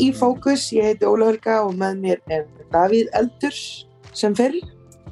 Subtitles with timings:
[0.00, 3.62] Í Fókus, ég heiti Óla Helga og með mér er Davíð Eldurs
[4.16, 4.56] sem fyrr.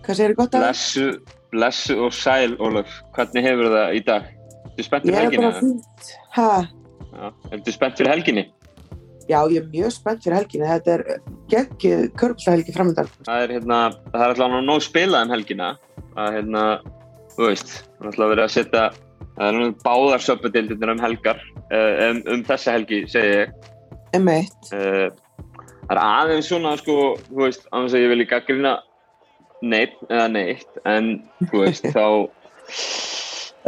[0.04, 0.68] Hvað segir þið gott að það?
[0.68, 1.06] Blessu,
[1.52, 2.94] blessu og sæl, Ólaf.
[3.16, 4.30] Hvernig hefur það í dag?
[4.70, 5.44] Ertu spennt Ég fyrir er helginni?
[5.44, 6.12] bara fínt.
[6.36, 6.48] Hæ?
[7.18, 7.28] Já.
[7.56, 8.44] Ertu spennt fyrir helginni?
[9.28, 10.70] Já, ég er mjög spennt fyrir helginni.
[10.72, 11.04] Þetta er
[11.52, 13.10] geggið körpshelgi framöndan.
[13.28, 13.80] Það er hérna,
[14.12, 15.72] það er alltaf nóg spilað um helgina.
[16.14, 16.66] Það er hérna,
[17.34, 18.86] þú veist, það er alltaf verið að setja,
[19.36, 23.58] það er nú báðar söpudildinir um helgar, uh, um, um þessa helgi, segi ég.
[24.16, 24.52] M1.
[24.72, 25.08] Uh,
[25.88, 28.74] það er aðeins svona, sko, þú veist, annars að ég vil ekki gaggrina
[29.64, 31.10] neitt, eða neitt, en,
[31.48, 32.04] þú veist, þá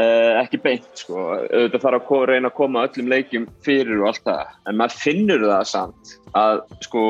[0.00, 4.24] uh, ekki beint, sko, auðvitað þarf að reyna að koma öllum leikjum fyrir og allt
[4.28, 7.04] það, en maður finnur það samt að, sko,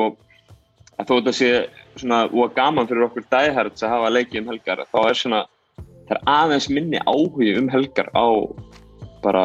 [0.96, 1.52] að þó þetta sé
[2.00, 5.44] svona og gaman fyrir okkur dæherts að hafa leiki um helgar, þá er svona,
[6.08, 8.26] það er aðeins minni áhugi um helgar á
[9.24, 9.44] bara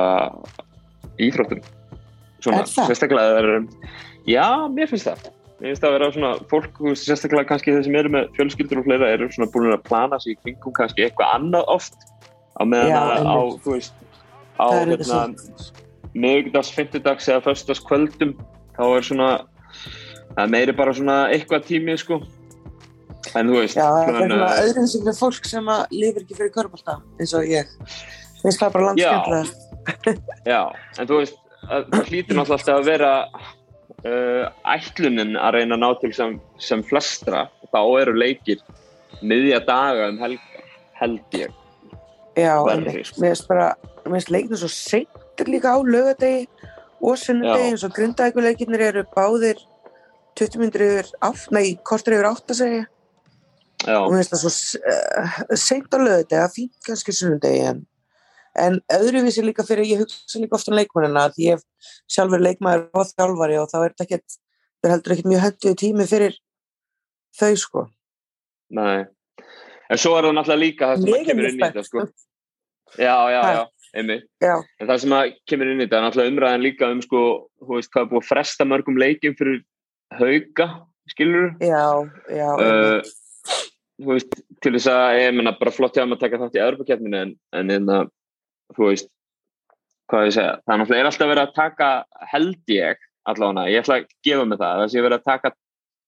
[1.22, 1.64] íþróttum.
[2.46, 3.50] Svona, Er sérstaklega er,
[4.30, 5.28] já, mér finnst það.
[5.60, 8.88] Mér finnst það að vera svona, fólk, sérstaklega kannski þeir sem eru með fjölskyldur og
[8.90, 11.98] fleira eru svona búin að plana sig í kringum kannski eitthvað annað oft
[12.56, 13.96] á meðan Já, að á, þú veist,
[14.56, 15.22] á er hérna,
[15.58, 15.86] svo.
[16.16, 18.36] miðugdags, fymtudags eða föstudags kvöldum
[18.78, 19.30] þá er svona
[20.36, 22.20] það er meiri bara svona eitthvað tími sko
[23.36, 26.54] en þú veist Já, það er svona öðrum sem fyrir fólk sem lifir ekki fyrir
[26.56, 27.72] körbálta eins og ég.
[28.44, 30.16] Finnst það bara landskendlega.
[30.54, 30.62] já,
[31.00, 33.12] en þú veist það hlýtur náttúrulega alltaf að vera
[34.06, 37.48] uh, ætlunin að reyna að ná til sem, sem flestra.
[37.74, 38.64] Þá eru leikir
[39.26, 40.66] miðja daga um helga
[41.00, 41.54] held ég.
[42.36, 42.56] Já.
[42.68, 43.74] Mér finnst bara,
[44.06, 46.48] leiknir svo seint líka á lögadegi
[47.04, 49.60] og sunnudegi eins og grundækuleikirnir eru báðir
[50.40, 52.86] 20 minnir yfir átt, nei, kortur yfir átt að segja
[53.86, 57.84] já, og mér finnst það svo uh, seint á lögadegi, fínt kannski sunnudegi en,
[58.62, 61.64] en öðruvísi líka fyrir, ég hugsa líka oft um leikmannina því ég
[62.12, 65.78] sjálfur leikmaður og þjálfari og þá er þetta ekkert, þetta er heldur ekkert mjög henduð
[65.82, 66.40] tími fyrir
[67.40, 67.86] þau sko.
[68.76, 69.06] nei.
[69.86, 72.06] En svo er það náttúrulega líka það sem kemur inn í þetta sko.
[72.98, 73.62] já, já, já,
[73.94, 74.28] einmitt.
[74.42, 77.22] En það sem að kemur inn í þetta er náttúrulega umræðan líka um sko,
[77.62, 79.62] þú veist, hvað er búið að fresta mörgum leikjum fyrir
[80.16, 80.70] hauga,
[81.12, 81.86] skilur já,
[82.32, 83.14] já, uh,
[84.10, 87.22] veist, til þess að ég menna bara flott hjá maður að taka þátt í Evropakeppninu
[87.22, 88.00] en, en einna,
[88.74, 89.12] þú veist
[90.10, 91.90] hvað ég segja, það er náttúrulega er alltaf verið að taka
[92.32, 95.52] held ég allavega, ég ætla að gefa mig það, það sé verið að taka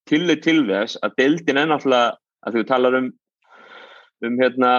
[0.08, 2.12] tillit til þess að deildin er náttúrulega
[2.48, 3.08] að þú talar um
[4.28, 4.72] um hérna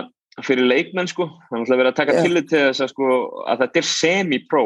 [0.46, 2.22] fyrir leikmenn sko, það er náttúrulega verið að taka Já.
[2.26, 3.08] tillit til þess að sko
[3.50, 4.64] að þetta er semi-pro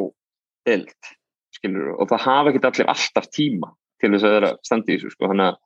[0.68, 1.10] deild,
[1.56, 3.72] skilur og það hafa ekki allir alltaf tíma
[4.02, 5.60] til þess að vera standi í þessu sko, þannig að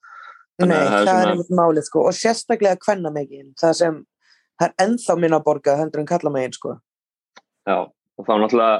[0.56, 3.72] Nei, Þannig að það það er er svona- málið sko og sérstaklega kvenna megin það
[3.76, 3.96] sem
[4.56, 6.70] það er ennþá minna borgað hendur en kalla megin sko
[7.66, 8.77] Já, og þá náttúrulega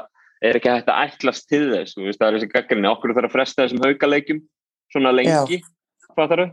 [0.47, 3.35] er ekki hægt að ætlast til þess, veist, það er þessi gaggrinni, okkur þarf að
[3.35, 4.45] fresta þessum haukaleikjum
[4.95, 5.63] svona lengi,
[6.13, 6.53] hvað þarf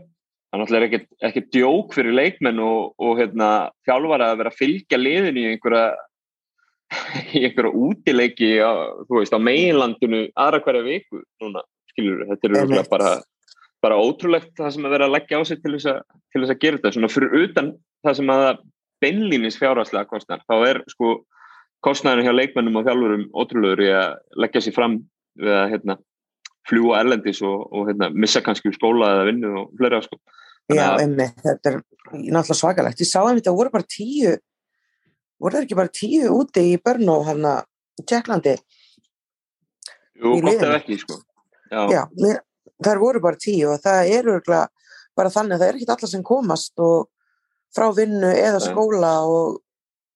[0.54, 3.50] það náttúrulega er ekki, ekki djók fyrir leikmenn og, og hérna,
[3.86, 5.86] þjálfara að vera að fylgja liðin í einhverja
[7.36, 8.72] í einhverja útileiki á,
[9.10, 13.12] veist, á meginlandinu aðra hverja viku, núna, skilur þetta er örugglega bara,
[13.84, 16.00] bara ótrúlegt það sem að vera að leggja á sig til þess að,
[16.32, 17.72] til þess að gera þetta, svona fyrir utan
[18.04, 18.64] það sem að það
[19.04, 21.16] beinlínis fjárhagslega kostnar, þá er sko
[21.84, 24.96] kostnæðinu hjá leikmennum og þjálfurum ótrúlegur í að leggja sér fram
[25.40, 25.98] við að hérna,
[26.68, 30.18] fljúa erlendis og, og hérna, missa kannski úr skóla eða vinnu og fleira sko.
[30.72, 31.78] Já, einmitt, þetta er
[32.14, 33.02] náttúrulega svakalegt.
[33.04, 34.32] Ég sá að það voru bara tíu
[35.44, 38.54] voru það ekki bara tíu úti í Brno hann í Tjekklandi
[40.14, 41.18] Jú, gott ef ekki sko.
[41.72, 42.38] Já, Já, mér,
[42.84, 44.68] þær voru bara tíu og það er örgulega
[45.18, 47.08] bara þannig að það er ekki allar sem komast og
[47.74, 49.60] frá vinnu eða skóla og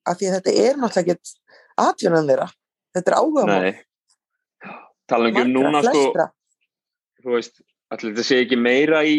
[0.08, 1.36] að því að þetta er náttúrulega ekki
[1.82, 2.48] atvinnan þeirra.
[2.96, 3.72] Þetta er áhuga nei.
[5.08, 6.28] Tala ekki um núna sko, flestra.
[7.22, 7.60] Þú veist,
[7.94, 9.18] allir þetta sé ekki meira í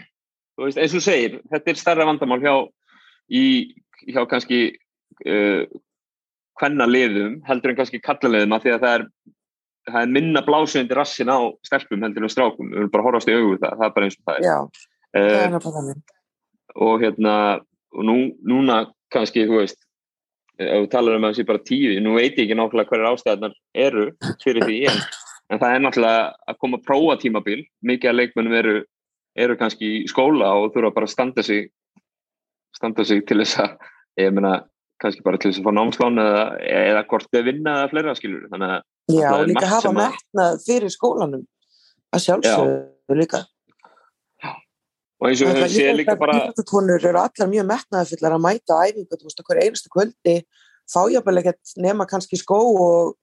[0.60, 2.54] þú veist, eins og segir þetta er stærra vandamál hjá
[3.32, 3.44] í,
[4.10, 4.60] hjá kannski
[5.24, 5.64] uh,
[6.60, 9.06] hvenna liðum heldur en kannski kallaliðum að því að það er
[9.90, 13.30] það er minna blásöndi rassin á stelpum heldur en strákum, við erum bara að horfast
[13.30, 14.44] í augu við það, það er bara eins og það er.
[14.44, 14.56] Já,
[15.16, 16.16] það uh, er náttúrulega þannig.
[16.86, 17.36] og hérna
[17.90, 18.16] og nú,
[18.46, 18.76] núna
[19.10, 19.80] kannski, þú veist
[20.60, 23.10] ef við talar um að það sé bara tíu nú veit ég ekki nákvæmlega hverjar
[23.14, 23.54] ástæðarnar
[23.86, 24.06] eru
[24.44, 25.02] fyrir því, en,
[25.50, 27.60] en það er náttúrulega að koma að prófa tímabil
[27.90, 28.74] mikið af leikmennum eru,
[29.46, 31.70] eru kannski í skóla og þurfa bara að standa sig
[32.76, 33.76] standa sig til þess að
[34.20, 34.58] ég meina,
[35.00, 38.48] kannski bara til þess að fá námslán eða, eða hvort þau vinna eða fleira skilur,
[38.52, 41.46] þannig að Já, líka hafa metnað fyrir skólanum
[42.14, 43.40] að sjálfsögðu líka
[45.20, 48.80] og eins og við séum líka bara Íþróttakonur eru allar mjög metnaðafullar að mæta á
[48.88, 50.36] æfingu, þú veist, okkur einustu kvöldi
[50.90, 53.16] fá jáfnvel ekkert nema kannski skó og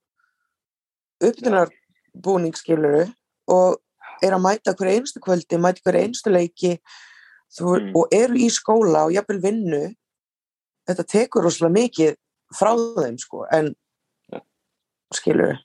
[1.24, 3.08] uppdunarbúning skiluru
[3.50, 3.80] og
[4.24, 6.78] er að mæta hverju einstu kvöldi, mæta hverju einstu leiki
[7.58, 7.96] þú, Mm.
[7.96, 9.96] og eru í skóla og jafnvel vinnu
[10.88, 12.16] þetta tekur rosalega mikið
[12.54, 13.76] frá þeim sko en
[14.34, 14.40] Ja.
[15.14, 15.58] skilur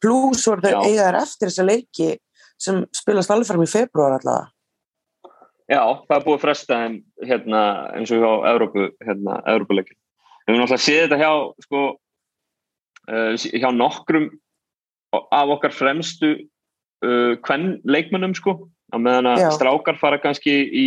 [0.00, 0.82] pluss voru þau Já.
[0.84, 2.18] eiga þær eftir þessa leiki
[2.58, 4.50] sem spilast alveg fram í februar allavega
[5.66, 6.96] Já, það er búið að fresta þeim
[7.26, 7.60] hérna,
[7.98, 9.96] eins og hjá Evrópu, hérna, Evrópuleikin.
[10.46, 11.30] Við höfum náttúrulega séð þetta hjá,
[11.64, 11.80] sko,
[13.10, 14.28] uh, hjá nokkrum
[15.16, 18.60] af okkar fremstu uh, hvern leikmönnum, sko,
[18.94, 20.86] á meðan að strákar fara kannski í,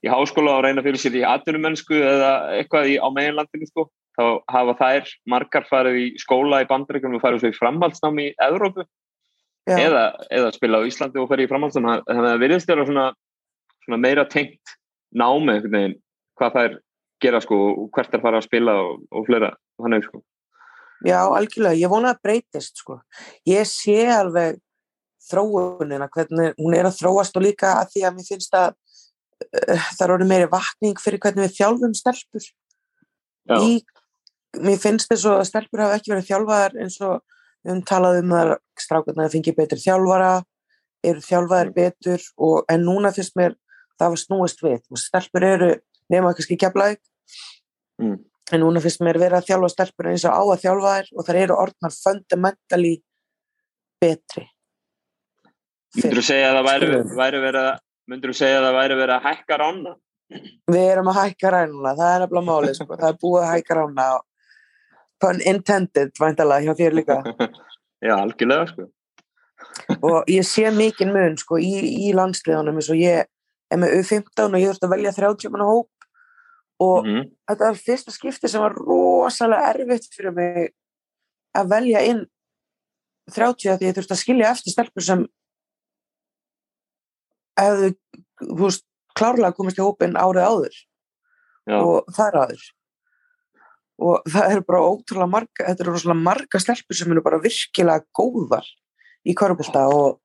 [0.00, 3.90] í háskóla og reyna fyrir sér í atvinnumennsku eða eitthvað í, á meginlandinu, sko.
[4.16, 8.32] Þá hafa þær margar farið í skóla í bandaríkunum og farið svo í framhaldsnám í
[8.42, 8.82] Evrópu
[9.68, 9.76] Já.
[9.76, 10.02] eða,
[10.34, 12.02] eða spila á Íslandi og farið í framhaldsnám.
[12.08, 13.28] Þannig að það virðist vera svona svona
[13.98, 14.76] meira tengt
[15.10, 15.58] námi
[16.38, 16.78] hvað þær
[17.20, 20.22] gera sko og hvert þær fara að spila og, og fleira þannig sko.
[21.00, 22.98] Já, algjörlega, ég vona að breytist sko.
[23.48, 24.58] Ég sé alveg
[25.30, 29.86] þróunina, hvernig hún er að þróast og líka að því að mér finnst að uh,
[29.96, 32.46] það er orðið meiri vakning fyrir hvernig við þjálfum stelpur
[33.50, 33.72] Já, í,
[34.60, 38.36] mér finnst þess að stelpur hafa ekki verið þjálfaðar eins og við höfum talað um
[38.38, 40.32] að strákurnar fengi betri þjálfara
[41.06, 43.56] eru þjálfaðar betur og, en núna finnst mér
[44.00, 44.80] það var snúist við.
[44.90, 45.70] Og stelpur eru
[46.10, 47.00] nema kannski keflaðið
[48.02, 48.16] mm.
[48.56, 51.28] en núna finnst mér vera að þjálfa stelpur eins og á að þjálfa þær og
[51.28, 52.94] þær eru orðnar fundamentally
[54.02, 54.46] betri.
[55.96, 57.80] Myndur þú segja að það væri, væri verið að
[58.10, 59.98] myndur þú segja að það væri verið að hækka rána
[60.70, 62.96] við erum að hækka rænuna, það er nefnilega málið sko.
[63.00, 64.06] það er búið að hækka rána
[65.20, 67.18] pun intended, væntalega, hjá þér líka.
[68.06, 68.86] Já, algjörlega sko.
[70.06, 71.74] Og ég sé mikinn mun sko, í,
[72.06, 73.28] í landsliðunum eins og ég
[73.70, 75.90] er með U15 og ég þurfti að velja 30 manna hóp.
[76.80, 80.68] Og mm þetta var fyrsta skipti sem var rosalega erfitt fyrir mig
[81.58, 82.20] að velja inn
[83.34, 85.24] 30 að því ég þurfti að skilja eftir stelpur sem
[87.58, 87.90] hefðu
[88.62, 88.84] veist,
[89.18, 90.76] klárlega komist í hópin árið áður.
[91.68, 92.62] Já, og þar áður.
[94.00, 98.06] Og það eru bara ótrúlega marga þetta eru rosalega marga stelpur sem eru bara virkilega
[98.16, 98.70] góðar
[99.26, 100.20] í korfbólta og,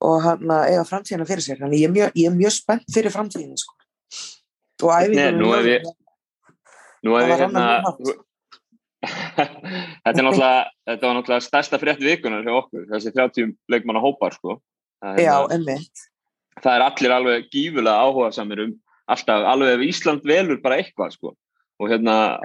[0.00, 1.58] og hann að eiga framtíðina fyrir sér.
[1.62, 3.74] Þannig ég er mjög, er mjög spennt fyrir framtíðina sko.
[4.82, 5.84] og æfingunum nú hef ég-
[7.04, 7.64] nú ég var hérna
[8.00, 8.22] mjög
[9.04, 14.32] Þetta er náttúrulega þetta var náttúrulega stærsta frétt vikunar hjá okkur þessi 30 leikmanna hópar
[14.32, 14.58] sko.
[15.04, 15.78] Það er já, hérna-
[16.64, 18.72] það er allir alveg gífulega áhuga samir um
[19.12, 21.34] alltaf, alveg ef Ísland velur bara eitthvað sko.
[21.82, 22.38] Og hérna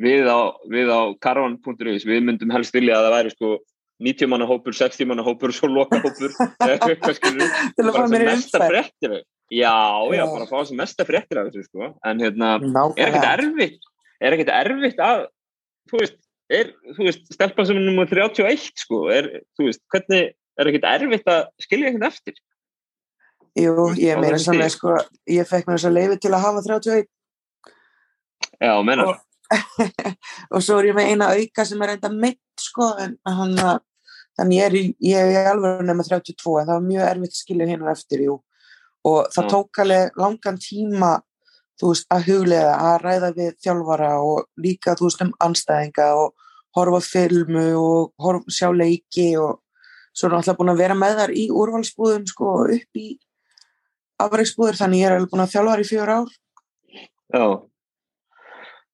[0.00, 0.40] við á,
[0.72, 3.50] við á karvan.is við myndum helst vilja að það væri sko
[4.00, 6.32] 90 manna hópur, 60 manna hópur svo loka hópur
[7.76, 8.46] til að fá mér í af-
[9.50, 9.74] já,
[10.14, 11.88] já, bara fá sem mesta fréttir af þessu sko.
[12.06, 12.54] En hérna,
[12.96, 13.88] er ekkert erfitt
[14.20, 15.24] er ekkert erfitt að
[15.90, 16.18] þú veist,
[16.52, 20.30] er, þú veist, stelpan sem er nummer 31 sko, er, þú veist, hvernig
[20.60, 22.38] er ekkert erfitt að skilja ekkert eftir?
[23.58, 24.94] Jú, ég þessu sannlega sko,
[25.34, 27.08] ég fekk mér þess að leiði til að hafa 31
[28.60, 29.26] já, menar, Og-
[30.54, 33.80] og svo er ég með eina auka sem er enda mitt sko, en hann að
[34.40, 37.42] þannig ég er, í, ég er alveg nema 32 en það var mjög erfitt að
[37.42, 38.36] skilja hérna eftir jú.
[39.04, 39.50] og það Já.
[39.52, 41.12] tók alveg langan tíma
[41.80, 46.46] þú veist, að huglega að ræða við þjálfara og líka þú veist um anstæðinga og
[46.76, 49.60] horfa filmu og horfa, sjá leiki og
[50.12, 53.08] svo er náttúrulega búin að vera með þar í úrvalsbúðum sko upp í
[54.20, 56.32] afreiksbúður þannig ég er alveg búin að þjálfa þar í fjör ár
[57.30, 57.44] já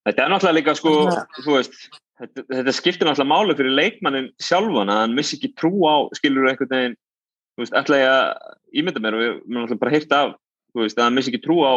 [0.07, 0.95] þetta er náttúrulega líka sko,
[1.43, 1.79] þú veist
[2.21, 6.49] þetta, þetta skiptir náttúrulega máli fyrir leikmannin sjálfan að hann missi ekki trú á skilur
[6.51, 6.99] einhvern veginn,
[7.57, 8.27] þú veist, ætla ég að
[8.81, 10.35] ímynda mér og við erum náttúrulega bara hýrt af
[10.73, 11.75] þú veist, að hann missi ekki trú á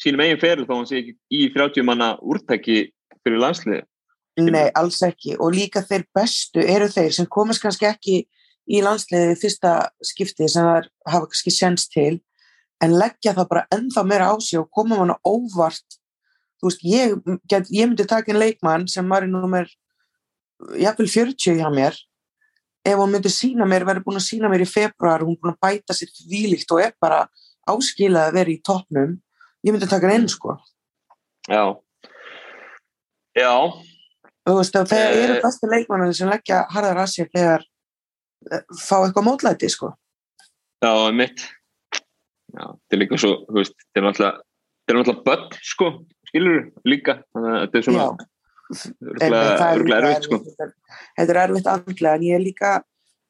[0.00, 2.82] sínum eigin feril þó hann sé ekki í 30 manna úrtæki
[3.20, 3.84] fyrir landsliði
[4.38, 5.34] Nei, alls ekki.
[5.42, 8.16] Og líka þeir bestu eru þeir sem komast kannski ekki
[8.70, 9.72] í landsliði fyrsta
[10.06, 12.20] skipti sem þær hafa kannski senst til
[12.80, 15.98] en leggja það bara ennþá meira á sig og koma manna óvart
[16.60, 17.16] þú veist, ég,
[17.48, 19.68] get, ég myndi taka einn leikmann sem var í númer
[20.76, 21.96] jafnvel 40 hjá mér.
[22.84, 25.54] Ef hún myndi sína mér, verið búin að sína mér í februar, hún er búin
[25.54, 27.26] að bæta sér þvílíkt og er bara
[27.68, 29.18] áskilað að vera í toppnum,
[29.64, 30.56] ég myndi taka einn sko.
[31.48, 31.64] Já.
[33.36, 33.52] Já,
[34.48, 35.24] þú veist, og þegar Eh.
[35.24, 37.62] eru bestu leikmannir sem leggja harðar að sér þegar
[38.50, 39.92] eh, fá eitthvað mótlæti, sko.
[40.82, 41.38] já, mitt
[42.56, 45.90] já, þetta er líka svo þú veist, þetta er náttúrulega þetta er náttúrulega börn, sko,
[46.30, 48.06] skilur líka, þannig að þetta er svona
[48.70, 52.72] það örgulega er erfitt, sko Þetta er- er erfitt andlega, en ég er líka,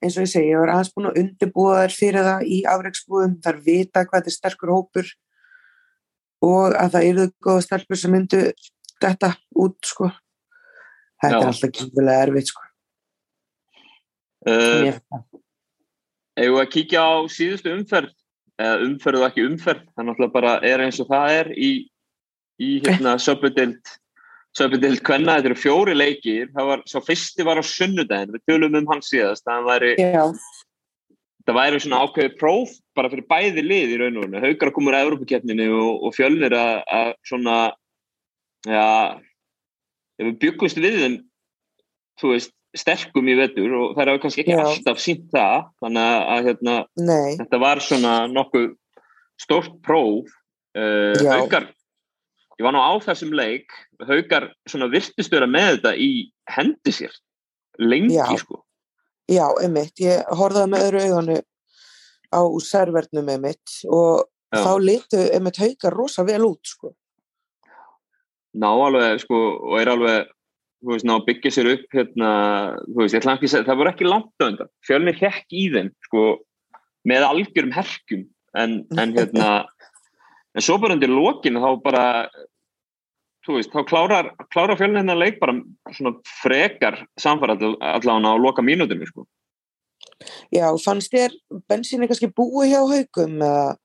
[0.02, 3.36] eins og ég segi, ég var aðeins búin að undirbúa þær fyrir það í afreiksbúðum,
[3.44, 5.12] þær vita hvað þetta er sterkur hópur
[6.42, 8.42] og að það eru góða stelpur sem myndu
[9.00, 10.10] þetta út, sko.
[11.20, 11.40] Þetta Já.
[11.40, 12.62] er alltaf kynfilega erfitt, sko.
[14.48, 14.92] uh,
[16.40, 18.12] Ef við að kíkja á síðustu umferð,
[18.60, 21.70] eða umferð og ekki umferð, það náttúrulega bara er eins og það er í,
[22.60, 23.80] í hérna söpudeld,
[24.56, 28.76] söpudeld hvenna, þetta eru fjóri leikir, það var, svo fyrsti var á sunnudagin, við tölum
[28.80, 30.26] um hans síðast, það væri, Já,
[31.48, 34.76] það væri svona ákveðið próf bara fyrir bæði lið í raun og raun, haugar að
[34.76, 37.58] koma úr Európa-keppninu og, og fjölnir að, svona,
[38.68, 38.86] já,
[40.20, 41.20] ef við byggumst við þeim,
[42.20, 44.62] þú veist, sterkum í vetur og það er kannski ekki Já.
[44.62, 46.76] alltaf sínt það, þannig að, hérna,
[47.40, 48.68] þetta var svona nokkuð
[49.40, 50.30] stórt próf.
[50.76, 51.64] Uh, Já.
[52.60, 53.72] Ég var nú á þessum leik
[54.04, 56.10] Haukar svona virtist vera með þetta í
[56.52, 57.14] hendi sér
[57.80, 58.26] lengi Já.
[58.36, 58.60] sko
[59.30, 61.38] já, einmitt, ég horfði með öðru auganu
[62.30, 64.64] á servernum einmitt og Já.
[64.64, 66.92] þá litu einmitt haukar rosa vel út, sko.
[68.58, 69.40] ná alveg sko
[69.70, 70.30] og er alveg
[70.80, 72.30] þú veist, ná byggja sér upp hérna,
[72.88, 76.24] þú veist, ekki það voru ekki langt á undan, fjölnir hekk í þeim sko,
[77.06, 78.24] með algjörum herkjum
[78.58, 79.50] en, en hérna
[80.56, 82.04] en svo bara undir lokinu þá bara
[83.50, 85.56] þú veist, þá klárar, klárar fjölnir hérna leik bara
[85.96, 89.26] svona frekar samfara allavega á loka mínútinu sko.
[90.52, 91.36] Já, fannst þér
[91.70, 93.76] bensinni kannski búi hjá Hvað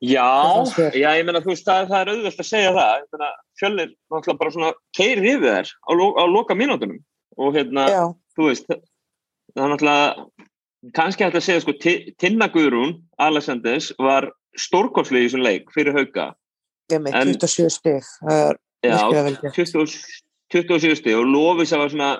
[0.00, 0.64] Já,
[0.96, 3.26] já, ég meina þú veist, það, það er auðvelt að segja það, ég meina
[3.60, 7.02] fjölnir náttúrulega bara svona keirir yfir þær á, á loka mínútunum.
[7.36, 8.04] Og hérna já,
[8.36, 8.70] þú veist,
[9.52, 15.28] það er náttúrulega kannski hægt að segja sko Ti- Tinna Guðrún, Alessanders var stórkostlega í
[15.28, 16.30] þessum leik fyrir hauka
[16.96, 19.54] En- 27 stig, það er já, virkilega vel gert.
[19.54, 19.86] 20,
[20.52, 22.10] 27 stig og Lofis að var svona,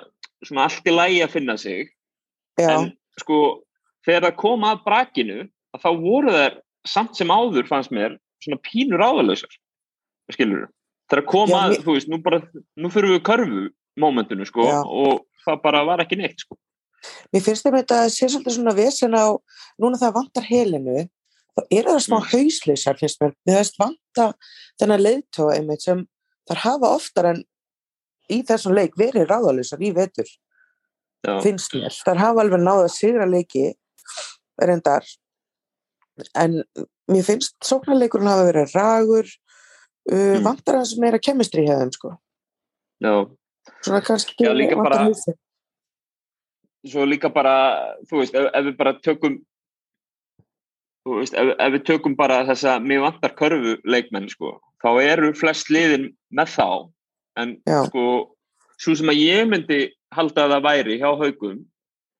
[0.45, 1.89] svona allt í lægi að finna sig
[2.59, 3.39] Já, en sko
[4.05, 5.39] þegar það kom að brakinu
[5.75, 9.53] að þá voru þær samt sem áður fannst mér svona pínur áðalösar
[10.31, 10.67] skilur
[11.11, 12.41] þegar kom Já, að, mér- þú veist, nú bara
[12.77, 13.63] nú fyrir við körfu
[13.99, 14.79] momentinu sko Já.
[14.85, 16.57] og það bara var ekki neitt sko
[17.33, 19.25] mér finnst þetta að sé svolítið svona vesen á,
[19.81, 21.07] núna það vantar helinu,
[21.57, 22.27] þá eru það smá Mm.
[22.31, 23.77] hausleysar, finnst mér, mér finnst
[24.11, 24.33] vanta
[24.79, 26.05] þennan leiðtóa einmitt sem
[26.49, 27.43] þar hafa oftar en
[28.31, 30.27] í þessum leik verið ráðalösar í vetur,
[31.25, 31.91] já, finnst mér.
[32.05, 33.73] Þar hafa alveg náða sigra leiki,
[34.61, 35.03] reyndar,
[36.35, 36.61] en
[37.11, 39.25] mér finnst sóknarleikurinn hafa verið ragur,
[40.11, 40.43] uh, Mm.
[40.43, 42.17] vantar hans meira kemistri hjá þeim, sko.
[43.03, 43.29] já
[43.83, 45.09] Svona kannski Já, líka bara-
[46.87, 49.45] svo líka bara, þú veist, ef, ef við bara tökum
[51.05, 55.31] þú veist, ef, ef við tökum bara þessa mér vantar körfu leikmenn, sko þá eru
[55.37, 56.67] flest liðin með þá
[57.41, 57.79] en Já.
[57.87, 58.05] sko
[58.81, 59.79] svo sem að ég myndi
[60.15, 61.59] halda að það væri hjá haugum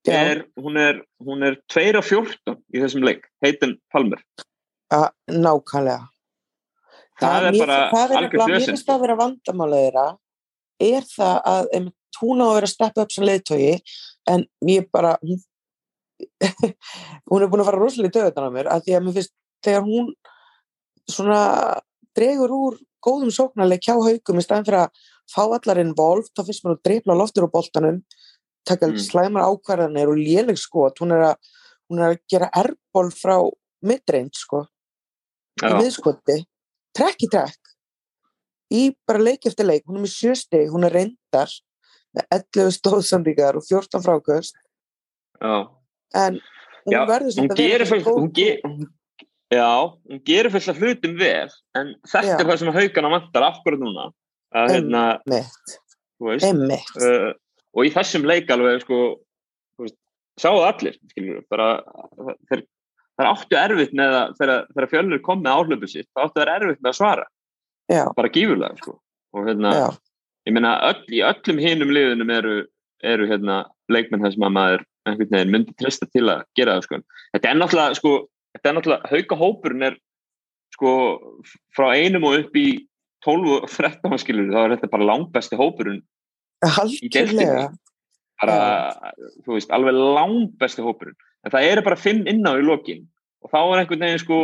[0.09, 4.21] er, hún er hún er 2 af 14 í þessum leik, heitin Palmer
[4.91, 6.07] Ja, nákvæmlega.
[7.21, 10.07] það er bara það er algjört nefnilega- Mér finnst það að vera vandamála þeirra
[10.81, 13.73] er það að einmitt, hún á að vera að steppa upp sem leiðtogi
[14.27, 15.39] en ég bara hún,
[17.31, 19.33] hún er búin að fara rosalega í döðutan á mér að því að mér finnst
[19.65, 20.11] þegar hún
[21.09, 21.41] svona
[22.17, 26.65] dregur úr góðum sóknarleik hjá haugum í staðin fyrir að fá allar involved þá finnst
[26.65, 28.01] mér að dreifla loftur á boltanum
[28.67, 28.99] taka Mm.
[28.99, 30.99] slæmar ákvarðanir og léleg skot.
[30.99, 31.35] Hún er að,
[31.89, 33.37] hún er að gera erból frá
[33.81, 34.67] midrange sko
[35.61, 36.45] í já, miðskoti,
[36.93, 37.73] trekk í trekk.
[38.71, 39.83] Í bara leik eftir leik.
[39.87, 41.49] Hún er með sjösti, hún er reyndar
[42.13, 44.55] með 11 stóðsandíkar og 14 frákvöst
[45.41, 45.80] já
[46.17, 46.39] en
[46.85, 48.87] hún Já, verður samt að vera fullt hún, ge, hún,
[49.53, 49.69] já,
[50.09, 52.37] hún gerir fullt af hlutum vel en þetta Já.
[52.39, 54.09] er það sem haugana vantar akkurat núna.
[54.51, 55.03] Að hérna,
[56.19, 56.47] veist
[56.99, 57.31] uh,
[57.71, 58.99] og í þessum leik alveg sko,
[59.79, 59.95] veist,
[60.41, 61.69] sáu allir skilur, bara
[62.49, 62.65] þeir,
[63.15, 66.81] þeir áttu erfitt með að þegar, fjölnir kom með áhlöpu sitt, þá áttu þeir erfitt
[66.81, 67.27] með að svara.
[67.91, 68.97] Já, bara gífurlega sko.
[69.31, 69.71] og hérna,
[70.47, 72.55] ég meina öll, í öllum hinum liðunum eru,
[73.07, 77.01] eru hérna, leikmenn þess að maður einhvern veginn myndi trista til að gera það sko.
[77.35, 78.13] þetta er náttúrulega sko,
[78.55, 79.99] þetta er náttúrulega hauka hópurinn er
[80.75, 80.93] sko
[81.75, 82.67] frá einum og upp í
[83.25, 86.01] 12 og 13 skilur þá er þetta bara langbesti hópurinn
[86.65, 87.71] algjörlega.
[88.41, 89.13] Bara,
[89.45, 91.17] þú veist, alveg langbesti hópurinn.
[91.45, 93.03] En það eru bara fimm inná í lokin.
[93.45, 94.39] Og þá er einhvern veginn sko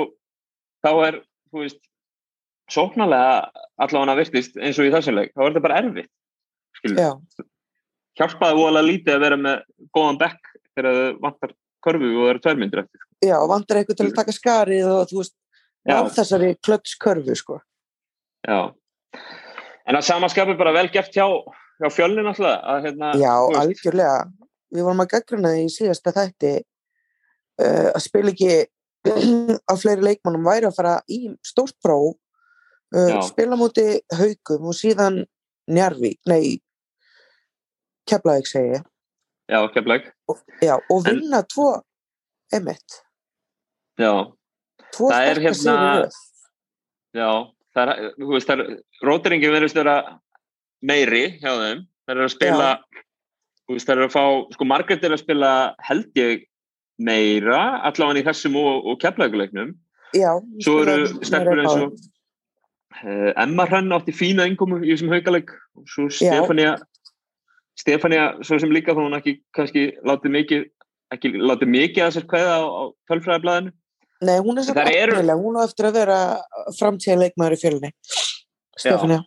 [0.86, 1.82] þá er, þú veist
[2.74, 6.12] sóknarlega allavega virtist eins og í þessum leik, þá er þetta bara erfitt
[6.78, 7.46] skilur, já,
[8.18, 9.64] hjálpaði voðalega lítið að vera með
[9.96, 11.56] góðan bekk þegar þau vantar
[11.88, 13.12] körfu og það eru tværmyndir eftir sko.
[13.30, 15.36] já, vantar eitthvað til að taka skarið og þú veist,
[15.88, 17.60] á þessari klötskörfu sko
[18.48, 18.60] Já.
[19.88, 21.26] En að samaskapi bara vel gert hjá,
[21.82, 24.18] hjá fjölnin alltaf að hérna, Já, algjörlega.
[24.76, 28.58] Við vorum að gaggruna í síðasta þætti uh, að spila ekki
[29.72, 32.18] á fleiri leikmannum væri að fara í stórt próf,
[32.96, 33.88] uh, spila múti
[34.20, 35.24] haugum og síðan
[35.68, 36.62] Njarvík, nei,
[38.08, 38.86] Keflavík segi ég.
[39.48, 41.68] Já, keflag Og, já, og En- vinna tvo
[42.54, 43.02] einmitt.
[44.00, 44.12] Já,
[44.94, 46.18] Tvo Það er sterkar hérna- sigri í röð.
[47.16, 47.30] já
[47.76, 49.96] það er, þú veist, það er róteringi verðist vera
[50.82, 51.88] meiri hjá þeim.
[52.08, 52.70] Það er að spila
[53.68, 54.24] þú veist, það er að fá,
[54.54, 55.52] sko Margrét er að spila
[55.84, 56.46] held ég
[57.00, 59.76] meira allavega í þessum og, og keflaguleiknum
[60.16, 60.32] Já,
[60.64, 61.98] svo eru í eins og
[63.04, 66.78] uh, Emma Hrann átti fína innkomu í þessum haukaleik og svo Stefania
[67.78, 70.64] Stefania, svo sem líka hún ekki kannski látið mikið
[71.14, 73.74] ekki látið mikið að sér kveða á, á tölfræðablaðinu
[74.18, 76.20] Nei, hún er svo eftirlega, hún á eftir að vera
[76.74, 77.92] framtíða leikmaður í fjölni
[78.78, 79.20] Stefania.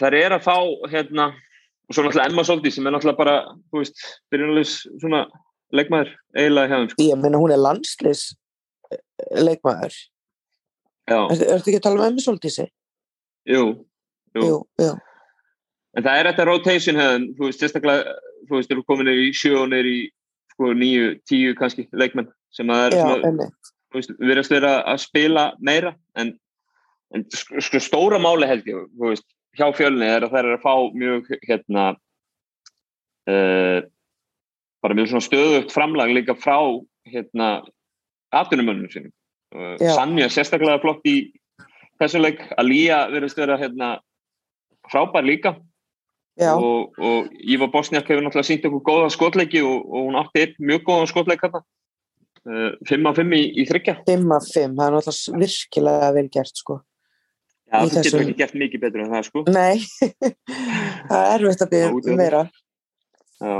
[0.00, 0.56] Þær er að fá
[0.92, 3.36] hérna og svo náttúrulega Emma Soldi sem er náttúrulega bara
[3.68, 4.00] þú veist,
[4.32, 5.22] byrjunarlegs svona
[5.76, 7.04] leikmaður eiginlega hjá þeim sko.
[7.04, 8.26] Ég meina hún er landslis
[9.36, 9.96] leikmaður
[11.04, 12.70] já, Ertu ertu ekki að tala um Emmi Soldísi?
[13.44, 13.64] jú,
[14.32, 14.48] jú.
[14.48, 14.94] Jú, jú
[15.94, 18.14] en það er þetta rotation hefðan, þú veist, sérstaklega
[18.48, 20.04] þú veist, eru komin í sjö og neyri í
[20.54, 23.48] sko níu, tíu kannski leikmenn sem að það er svona,
[23.90, 26.34] þú veist, virðast vera að spila meira en,
[27.14, 29.26] en sko stóra máli held ég, þú veist,
[29.58, 31.86] hjá fjölni er að þær eru að fá mjög hérna
[33.30, 33.80] uh,
[34.84, 36.58] bara mjög svona stöðugt framlag líka frá
[37.08, 37.48] hérna
[38.34, 39.12] atvinnumönnum sínum.
[39.54, 39.94] Uh, Já.
[39.98, 41.32] Sanja sérstaklega flott í
[42.02, 43.94] þessu leik, Alía virðast vera hérna
[44.90, 45.54] frábær líka
[46.40, 50.56] og, og Ívar Bosniak hefur náttúrulega sínt okkur góða skotleiki og, og hún átti einn
[50.70, 54.88] mjög góðan skotleik hérna uh, 5 af 5 í, í þryggja 5 af 5, það
[54.88, 56.80] er náttúrulega virkilega vel gert sko.
[57.70, 59.44] Já, Í þú getur þessum- ekki gert mikið betur en það sko.
[59.54, 59.78] Nei,
[61.10, 62.42] það er erfitt að byrja meira.
[63.44, 63.56] Já.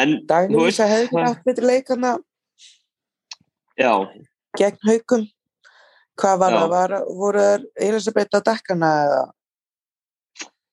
[0.00, 2.14] En, Dagný veist, Vísa hefði það- átt betri leikana
[3.80, 3.92] já,
[4.58, 5.26] gegn haukum.
[6.20, 6.96] Hvað var það?
[7.16, 7.44] Voru
[7.80, 9.20] Elisabeth að dekkana eða?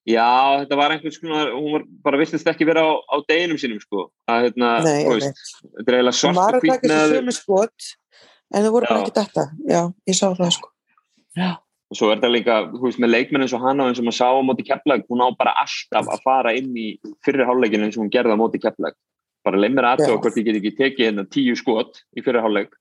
[0.07, 0.29] Já,
[0.63, 4.07] þetta var einhvers konar, hún var bara vistist ekki vera á, á deginum sínum sko.
[4.31, 6.87] Að, hérna, Nei, þú veist, þetta er eiginlega Hún svart var og að hvít taka
[6.87, 7.91] þessu með, sömu skot
[8.47, 10.71] en það voru bara ekki detta Já, ég sá það sko.
[11.37, 14.07] Já, og svo er þetta líka, þú veist, með leikmenn eins og hana eins og
[14.07, 16.87] maður sá á móti kepplag, hún á bara alltaf að fara inn í
[17.25, 18.95] fyrri hálfleikin eins og hún gerði á móti kepplag
[19.47, 22.73] bara leið mér aðtöða hvort ég get ekki tekið hérna tíu skot í fyrri hálfleik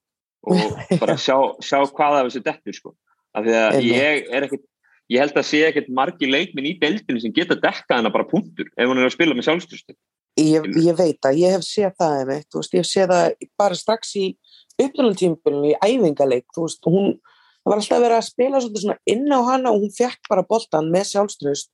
[0.47, 0.63] og
[1.03, 2.95] bara sjá, sjá hvað af þessu dettur sko.
[3.37, 4.65] af því að ég er ekkert
[5.13, 8.69] ég held að sé ekkert margi leikminn í deildinu sem geta dekka hana bara punktur
[8.75, 9.97] ef hún er að spila með sjálfstyrstu
[10.41, 13.79] ég, ég veit að ég hef séð það einmitt, veist, ég hef séð það bara
[13.79, 14.27] strax í
[14.83, 17.15] uppdælantímbilinu í æfingaleik, veist, hún
[17.67, 21.09] var alltaf verið að spila svona inn á hana og hún fekk bara boltan með
[21.13, 21.71] sjálfströst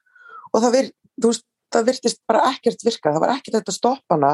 [0.53, 0.93] og það, vir,
[1.27, 4.33] veist, það virtist bara ekkert virka, það var ekkert þetta að stoppa hana.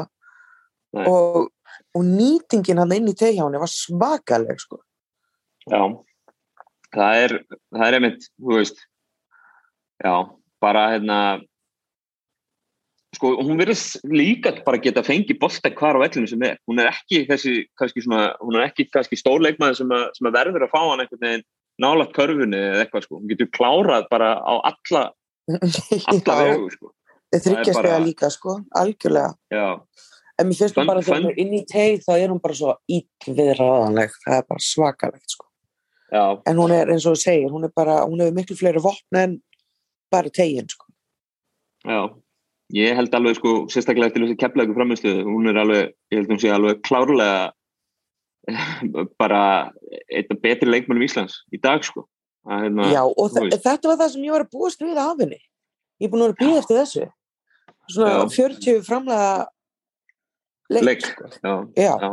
[1.05, 1.51] Og,
[1.93, 4.79] og nýtingin hann inn í tegjáni var svakaleg sko.
[5.69, 5.81] já.
[6.89, 7.33] Það er,
[7.75, 8.79] það er einmitt, þú veist
[10.03, 10.15] já,
[10.63, 11.19] bara hérna
[13.15, 16.59] sko, hún verðist líka bara geta fengið bolta hvar á ellinu sem er.
[16.69, 20.67] Hún er ekki þessi, kannski svona hún er ekki kannski stórleikmaður sem, sem að verður
[20.67, 21.47] að fá hann einhvern veginn
[21.79, 25.03] nálat körfunni eða eitthvað sko, hún getur klárað bara á alla,
[26.13, 26.93] alla vegu sko,
[27.35, 29.33] þryggjast þegar líka sko, algjörlega.
[29.53, 29.67] Já,
[30.39, 32.57] en mér finnst hún bara þegar hún er inn í teg þá er hún bara
[32.57, 35.45] svo ítviðraðanleg það er bara svakalegt sko.
[36.09, 36.23] Já.
[36.49, 39.19] En hún er eins og þú segir, hún er bara hún hefur miklu fleiri vopn
[39.19, 39.35] en
[40.11, 40.85] bara tegin sko.
[41.87, 42.01] Já,
[42.75, 46.41] ég held alveg sko, sérstaklega eftir þessi keflaðu framistuðu, hún er alveg, ég held hún
[46.41, 47.51] sé alveg klárlega
[49.21, 52.07] bara af betri leikmennum Íslands í dag sko.
[52.49, 55.39] Að, hérna, Já, og þetta var það sem ég var að búast við af henni
[55.99, 57.07] ég er búin að vera að býða eftir þessu
[57.89, 58.29] svona Já.
[58.35, 59.31] 40 framlega
[60.69, 61.05] leik, Leik.
[61.05, 61.29] Sko.
[61.43, 61.53] Já,
[61.99, 62.09] Já.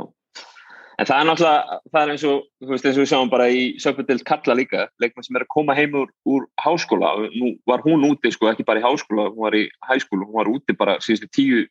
[0.96, 3.46] En það er náttúrulega, það er eins og, þú veist, eins og við sjáum bara
[3.52, 7.82] í Söpudelt Kalla líka, leikmann sem er að koma heim úr, úr háskóla, nú var
[7.84, 10.94] hún úti sko, ekki bara í háskóla, hún var í hæskóla, hún var úti bara
[11.04, 11.66] síðustu tíu,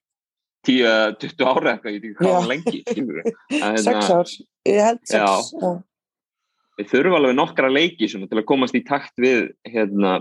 [0.68, 0.86] tíu,
[1.24, 3.40] 20 ára eitthvað, ég veit ekki hvað var lengi, skilur við.
[3.88, 4.34] sex ár,
[4.70, 5.72] ég held sex Já.
[6.78, 10.20] við þurfum alveg nokkra leiki svona, til að komast í takt við hérna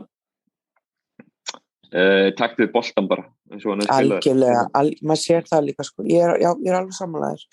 [1.92, 4.16] uh, takt við boltan bara eins og hann er spilaður.
[4.16, 6.08] algjörlega, al, maður sér það líka sko.
[6.08, 7.44] ég, er, já, ég er alveg samanlæður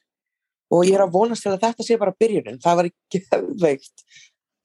[0.71, 3.21] og ég er að vonast til að þetta sé bara byrjunin það var ekki
[3.62, 4.05] veikt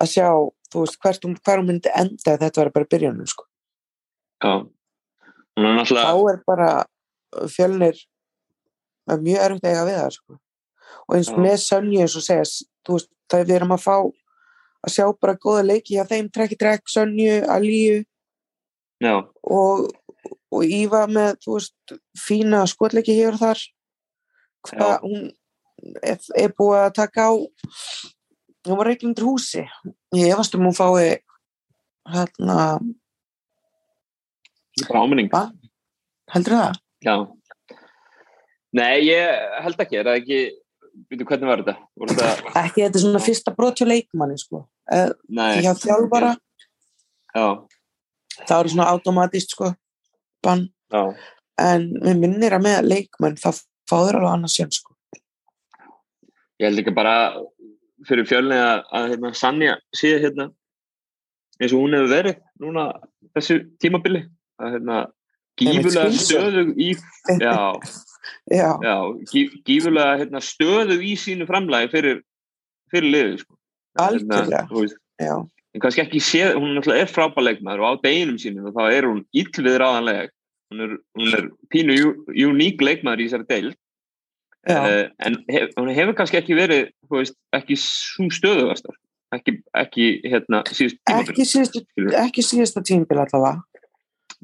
[0.03, 0.29] að sjá,
[0.73, 3.47] þú veist, hvert hún, hver hún myndi enda ef þetta var bara byrjunin sko.
[4.45, 4.53] Já.
[5.57, 6.71] náttúrulega þá er bara
[7.53, 8.03] fjölnir
[9.09, 10.39] er mjög erfitt að eiga við það sko.
[11.07, 11.39] og eins Já.
[11.47, 12.49] með Sönju eins og segja,
[12.87, 13.97] þú veist, það er við erum að fá
[14.87, 18.05] að sjá bara góða leiki hjá þeim trekk í trekk, Sönju, Alíu
[19.03, 19.89] já, og,
[20.53, 23.65] og Íva með, þú veist, fína skotleiki hér og þar
[24.67, 25.27] hvað hún
[26.03, 27.33] er, er búið að taka á
[28.67, 29.65] hún var reikin undir húsi.
[30.17, 31.21] Ég efast um hún fái
[32.13, 32.79] hérna,
[34.95, 35.31] áminning.
[36.33, 36.79] heldur það?
[37.03, 37.17] já.
[38.77, 40.41] Nei, ég held ekki, er það ekki
[41.11, 41.73] Býtu, hvernig var þetta?
[42.01, 42.53] Var þetta...
[42.57, 44.63] Ekki, þetta er svona fyrsta brot hjá leikmanni sko.
[44.89, 45.11] Eh,
[45.61, 46.31] hjá þjálfara.
[47.37, 47.45] Já,
[48.39, 49.75] það er svona automatist sko
[50.47, 51.03] bann, já,
[51.61, 53.51] en mér minnir að með leikmann þá
[53.89, 54.96] fáður alveg annars sjön sko
[56.61, 57.15] ég held ekki bara
[58.07, 60.51] fyrir fjölni að, að hérna, Sanja sé hérna
[61.61, 62.87] eins og hún hefur verið núna
[63.37, 64.27] þessu tímabili.
[64.61, 64.99] Að hérna
[65.57, 66.91] gífulega stöðug í
[67.41, 67.57] já,
[68.53, 68.97] já, já,
[69.33, 72.23] gí- gífulega hérna, stöðug í sínu framlægi fyrir,
[72.93, 73.57] fyrir liðið sko.
[73.97, 74.99] Að, Algjörlega.
[75.25, 75.35] já,
[75.73, 79.23] en kannski ekki sé, hún er frábæleikmaður og á deginum sínum og þá er hún
[79.33, 80.33] illvið ráðanleg
[80.73, 81.97] hún er, hún er pínu
[82.51, 83.86] uník leikmaður í þessari deil já,
[84.71, 88.97] uh, en hef, hún hefur kannski ekki verið veist, ekki svo stöðugastar
[89.35, 93.61] ekki, ekki hérna síðust tímabil ekki síðasta tímbil allavega.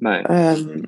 [0.03, 0.85] Um,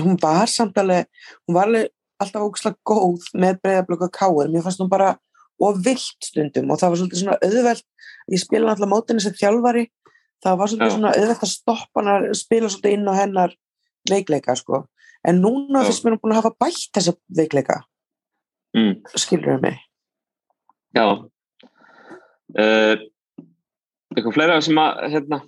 [0.00, 1.08] hún var samt alveg
[1.46, 1.90] hún var alveg
[2.22, 5.16] alltaf ógslag góð með breyðablöku káir, mér fannst hún bara
[5.62, 7.84] og vilt stundum og það var svolítið svona auðvelt,
[8.32, 9.84] ég spila alltaf mótinni sem þjálfari,
[10.42, 10.94] það var svolítið Já.
[10.96, 13.56] svona auðvelt að stoppa hann að spila svolítið inn á hennar
[14.10, 14.84] veikleika sko.
[15.26, 15.88] En núna Já.
[15.88, 17.78] finnst mér hún búin að hafa bætt þessa veikleika,
[18.76, 19.80] mm, skilur við mig?
[20.96, 21.06] Já.
[22.52, 22.94] Uh,
[24.12, 25.40] eitthvað fleira sem að hérna,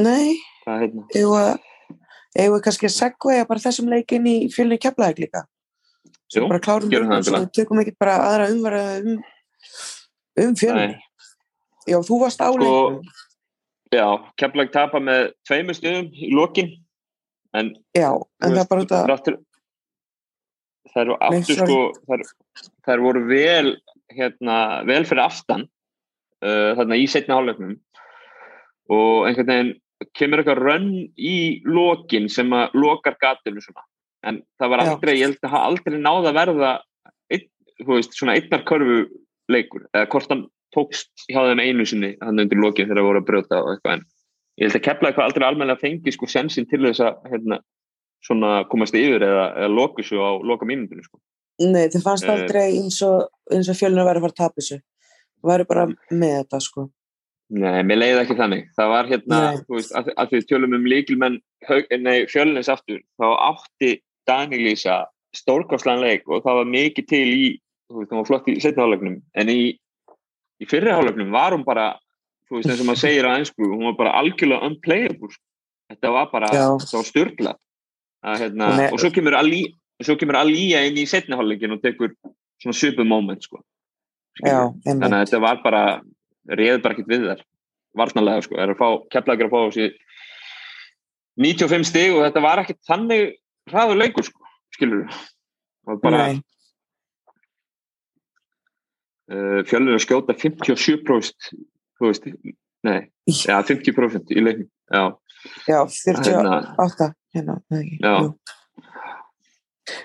[0.00, 1.04] Nei, hérna?
[2.32, 5.42] Við kannski að segja bara þessum leikin í fjölni keflaðið líka?
[6.32, 9.18] Jú, bara klárum við tökum ekki bara aðra umverða um,
[10.40, 10.94] um fjölni.
[10.94, 11.02] Nei.
[11.90, 13.02] já, þú varst Sko, áleikum
[13.92, 14.06] já,
[14.40, 16.72] Keflag tapa með tveimur stöðum í lokin
[17.52, 19.36] en já, en það er bara út að
[20.92, 21.78] þær eru aftur sko
[22.08, 22.24] þær,
[22.86, 23.70] þær voru vel
[24.12, 24.56] hérna,
[24.88, 25.64] vel fyrir aftan
[26.44, 27.78] uh, þarna í setna hálfleiknum.
[28.92, 29.74] Og einhvern veginn
[30.18, 33.86] kemur eitthvað rönn í lokin sem að lokar gatinu svona.
[34.26, 34.90] En það var Já.
[34.92, 36.72] aldrei, ég held að hafa aldrei náð að verða
[37.32, 37.46] einn,
[37.80, 38.98] þú veist, svona einnar körfu
[39.50, 43.22] leikur, eða hvort hann tókst hjá þeim einu sinni hann undir lokin þegar það voru
[43.22, 44.04] að brjóta og eitthvað en
[44.60, 47.58] ég held að kepla eitthvað aldrei almennilega fengi sko sensin til þess að hérna,
[48.22, 51.18] svona komast yfir eða, eða loku svo á loka mínundinu sko.
[51.60, 52.32] nei, þið fannst Eh.
[52.32, 54.78] aldrei eins og, eins og fjölni væri að fara að tapa þessu
[55.42, 56.90] það væri bara með þetta sko
[57.52, 58.60] Nei, mér leiði ekki þannig.
[58.78, 59.56] Það var hérna, Nei.
[59.68, 61.34] þú veist, að, að því við tölum um líkilmenn,
[62.32, 63.90] fjölnins aftur, þá átti
[64.26, 64.94] Daniel Lísa
[65.36, 67.44] stórkostlan leik og það var mikið til í,
[67.90, 69.58] þú veist, hún var flott í setna hálfleiknum, en í,
[70.62, 71.90] í fyrri hálfleiknum var hún bara,
[72.48, 75.28] þú veist, eins og maður segir á einsku, hún var bara algjörlega unplayable.
[75.28, 75.44] sko.
[75.92, 76.66] Þetta var bara, Já.
[76.80, 77.10] þetta var
[78.22, 78.38] styrla.
[78.38, 82.14] Hérna, er- og svo kemur Ali, svo kemur Alía inn í setna hálfleikin og tekur
[82.62, 83.62] svona svipum moment, sko.
[84.40, 85.82] já, Þannig að þetta var bara,
[86.48, 87.42] réð bara ekkert við þar,
[87.98, 89.90] varnarlega sko, er að fá, keflaðið að fá þessi
[91.42, 93.34] 95 stig og þetta var ekkert þannig
[93.70, 94.40] hraður leikur sko,
[94.74, 95.20] skilur við.
[96.02, 96.40] Bara Nei,
[99.32, 101.50] uh, fjölur að skjóta 57%
[101.98, 102.28] þú veist,
[102.86, 105.04] nei, já 50% í leiknum, já.
[105.66, 107.58] já, 48 Hérna,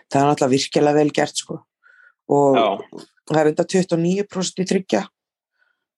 [0.08, 1.60] það er náttúrulega virkilega vel gert sko.
[2.32, 2.68] Og já,
[3.28, 5.04] það er enda 29% í tryggja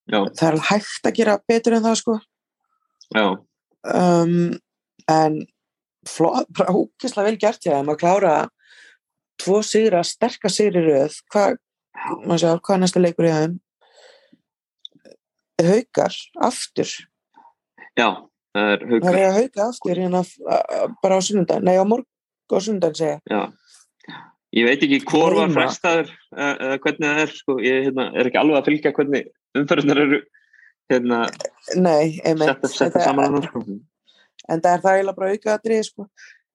[0.09, 2.17] já, það er hægt að gera betur en það sko.
[3.89, 4.35] Um,
[5.09, 5.39] en
[6.17, 8.35] bara ógeðslega vel gert ég að maður klára
[9.39, 11.57] tvo sigra, sterka sigri röð hvað,
[12.25, 13.57] maður sjá, hvað er næsta leikur í þeim
[15.59, 16.91] haukar, aftur.
[17.97, 20.21] Já, það er það haugur, er hauka aftur hérna
[21.03, 22.07] bara á sunnundan, nei á morgun
[22.49, 23.41] á sunnundan segja, já.
[24.57, 28.39] Ég veit ekki hvor var frestaður eða hvernig það er, sko, ég hérna, er ekki
[28.41, 29.27] alveg að fylgja hvernig
[29.59, 30.19] umferðunar eru
[30.89, 31.19] hérna,
[31.77, 33.61] nei, setta, setta saman hann, sko.
[34.49, 36.07] en það er það eiginlega bara auka aðrið sko.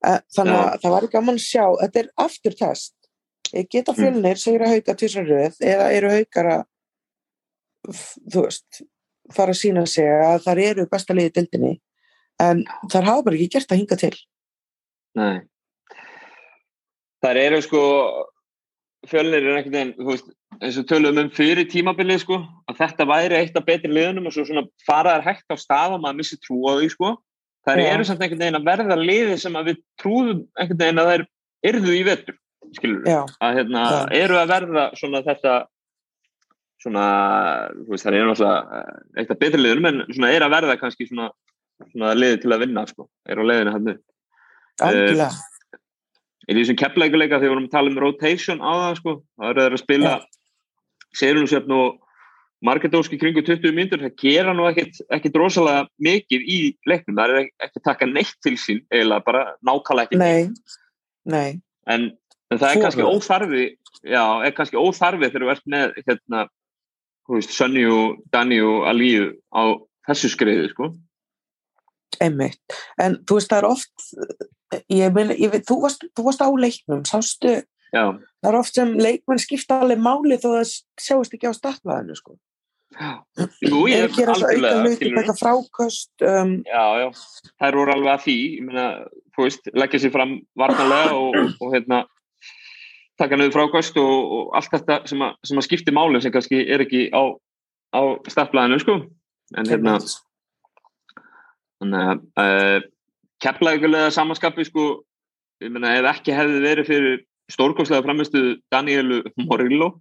[0.04, 0.80] Eh, þannig að Já.
[0.82, 2.94] það var gaman að sjá þetta er aftur test
[3.70, 4.00] geta Mm.
[4.02, 6.64] fjölnir segir að hauka tvisar röð eða eru haukar að
[7.94, 8.82] f- þú veist
[9.32, 11.74] fara að sína sig að þar eru besta liði dildinni
[12.42, 14.14] en þar hafa bara ekki gert að hinga til
[15.14, 15.44] Nei.
[17.22, 17.82] Það eru sko
[19.08, 23.58] fjölnir er þú veist, eins og tölum um fyrir tímabilið sko, að þetta væri eitt
[23.58, 26.72] af betri liðunum og svo svona faraðar hægt á stað og maður missi trú á
[26.78, 27.12] því sko.
[27.64, 27.88] Það Já.
[27.94, 31.24] eru samt einhvern veginn að verða liði sem að við trúðum einhvern veginn að þær
[31.70, 32.36] yrðu í vetur,
[32.76, 33.12] skilur við.
[33.14, 34.00] já, Að hérna, Já.
[34.20, 35.54] eru að verða svona þetta
[36.84, 37.06] svona,
[37.78, 40.76] þú veist, það eru náttúrulega eh, eitt af betri liðunum en svona er að verða
[40.80, 41.30] kannski svona,
[41.90, 43.90] svona liði til að vinna sko, er á leiðinu hann
[44.84, 45.28] algjörlega.
[46.44, 49.66] í þessum keppleikuleika þegar við vorum að tala um rotation á það sko, það eru
[49.66, 50.16] þeir að spila
[51.14, 52.00] Seirunusjöfn og
[52.64, 57.54] Margetóski kringu 20 myndur, það gera nú ekkit rosalega mikið í leiknum, það er ekki,
[57.66, 60.20] ekki taka neitt til sín eiginlega bara nákvæmlega ekki.
[60.22, 60.78] Nei,
[61.28, 61.48] nei,
[61.92, 62.08] en
[62.54, 63.64] en það er kannski óþarfi
[64.04, 66.44] já, er kannski óþarfi þegar þú ert með hérna,
[67.48, 69.74] Sönni og Dani og Alíu á
[70.08, 70.92] þessu skreiði, sko.
[72.22, 74.08] Einmitt, en þú veist það er oft
[74.92, 77.60] ég meina, ég veit, þú varst, þú varst á leiknum, sástu?
[77.94, 78.04] Já,
[78.42, 82.36] það er oft sem leikmenn skipta alveg máli þó það sjáist ekki á startvæðinu sko.
[83.64, 85.20] jú, ég að gera svo auka algjörlega, hluti, skilurðu.
[85.20, 87.08] taka fráköst um, Já, já,
[87.62, 88.36] þær voru alveg að því.
[88.58, 88.86] Ég meina,
[89.34, 92.04] þú veist, leggja sér fram varnalega og, og hérna
[93.20, 96.64] taka niður frákvæst og, og allt þetta sem að, sem að skipti máli sem kannski
[96.64, 97.22] er ekki á,
[97.94, 98.00] á
[98.30, 98.98] startblæðinu, sko.
[99.54, 99.98] En hérna
[101.82, 102.88] þannig að uh,
[103.44, 104.88] keflaðigulega samanskapi, sko
[105.62, 107.22] ég meina, ef ekki hefði verið fyrir
[107.52, 109.94] stórkostlega framistu Danielu Morillo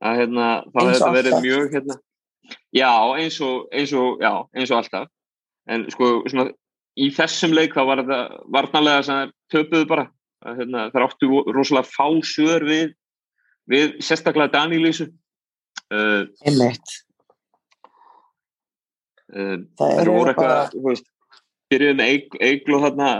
[0.00, 1.96] að hérna, Eins hefði þetta verið mjög hérna,
[2.72, 5.10] já, eins og, eins og já, eins og alltaf.
[5.70, 6.48] En sko, svona,
[6.96, 8.20] í þessum leik þá var þetta
[8.56, 10.06] varnarlega sem töpuðu bara
[10.46, 12.92] að, hérna, þær áttu rosalega fá svör við,
[13.70, 15.08] við sérstaklega Danílísu
[15.92, 16.96] uh, einmitt.
[19.34, 21.08] uh, Það eru voru bara- eitthvað, veist
[21.70, 23.10] byrjuðu með eig, eiglu þarna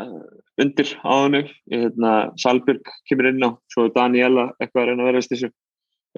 [0.60, 5.20] undir á hennu hérna, Salbjörg kemur inn á svo er Daniela eitthvað að reyna að
[5.30, 5.50] þessu.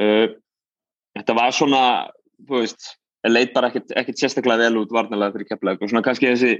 [0.00, 0.26] Uh,
[1.18, 1.82] þetta var svona
[2.48, 2.88] þú veist,
[3.22, 6.54] það leit bara ekkert, sérstaklega vel út varnarlega fyrir keflag og svona kannski þessi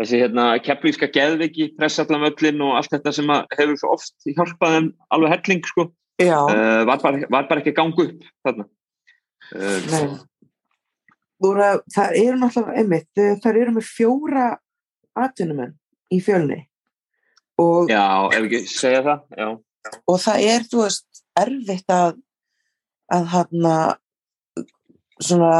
[0.00, 4.74] þessi hérna keflíska geðviki pressallan völlin og allt þetta sem að hefur svo oft hjálpað
[4.76, 8.68] þeim alveg helling sko, uh, var, bara, var bara ekki að ganga upp þarna.
[9.54, 10.04] Uh, nei.
[11.42, 14.46] Voru, það eru náttúrulega einmitt, þau- þær eru með fjóra
[15.16, 15.74] atvinnumenn
[16.12, 16.62] í fjölni.
[17.60, 18.04] Og, já,
[18.36, 19.48] ef ekki segja það já,
[20.12, 22.16] og það er, þú veist, erfitt að
[23.12, 23.66] að hann
[25.22, 25.50] svona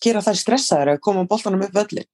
[0.00, 2.06] gera þær stressaður að koma boltanum upp völlin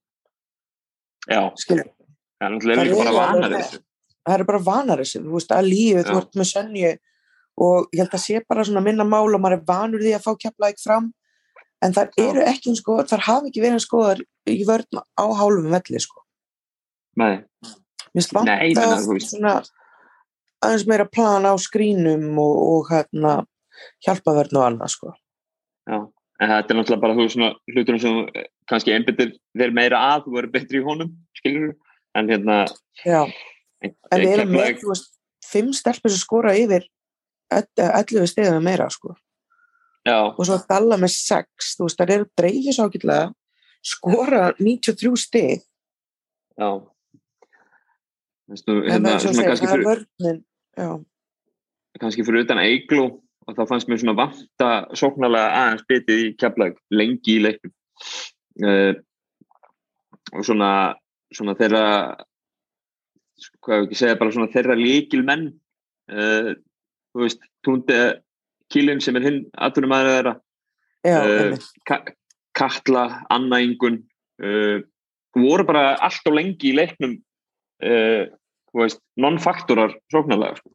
[1.25, 1.89] já, skilur
[2.37, 3.83] það er náttúrulega bara vanar þessu
[4.27, 6.91] það eru bara vanar þessu, þú veist, að líu, þú ert með sönju
[7.67, 10.25] og ég held að sé bara svona minna mál og maður er vanur því að
[10.25, 11.11] fá keflaðik fram
[11.85, 12.23] en þar Já.
[12.25, 16.01] eru ekki eins góðar, þar hafa ekki verið eins góðar í vörn á hálfum velli,
[16.01, 16.23] sko.
[17.17, 17.35] Nei,
[18.13, 19.31] Mér finnst þú veist.
[19.33, 19.53] svona
[20.65, 23.33] aðeins meira plan á skrínum og, og hérna
[24.05, 25.13] hjálpavörn og annað, sko.
[25.87, 25.99] já,
[26.37, 30.25] en þetta er náttúrulega bara þú svona hluturum sem eh, kannski einbyttir þér meira að,
[30.25, 31.71] þú verður betri í honum skilur
[32.17, 32.57] en hérna
[33.03, 33.21] Já,
[33.81, 35.09] en, en við erum með, þú veist,
[35.47, 36.85] fimm stelpur sem skora yfir
[37.53, 39.15] 11 stegum meira, sko.
[40.03, 43.27] já, og svo að dalla með 6 þú veist, það eru dreifis ágætlega
[43.87, 45.61] skora 93 stig.
[46.57, 46.69] Já.
[48.47, 50.37] Veistu, en það hérna, er svo að segja, það er fyrir, vörnin
[50.77, 50.89] já,
[52.01, 53.05] kannski fyrir utan eiglu
[53.47, 57.73] og þá fannst mér svona vanta sóknarlega aðeins bitið í keflag lengi í leiknum
[58.67, 58.93] uh,
[60.35, 60.71] og svona
[61.35, 61.83] svona þeirra
[63.63, 65.49] hvað ég ekki segja, bara svona þeirra líkil menn
[66.11, 66.53] uh,
[67.13, 67.99] þú veist, túndi
[68.71, 70.35] Kílin sem er hinn aðtunum aðra þeirra
[71.07, 71.67] já, Eh, einmitt.
[71.87, 72.01] Ka
[72.57, 74.01] Katla, Anna Ingun
[74.41, 74.81] uh,
[75.37, 77.13] voru bara allt og lengi í leiknum
[77.85, 78.25] uh,
[79.21, 80.71] non-faktorar sóknarlega sko.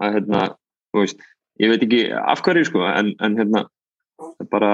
[0.00, 0.42] að hérna,
[0.90, 1.22] þú veist
[1.60, 3.64] ég veit ekki af hverju sko en, en hérna,
[4.20, 4.72] það bara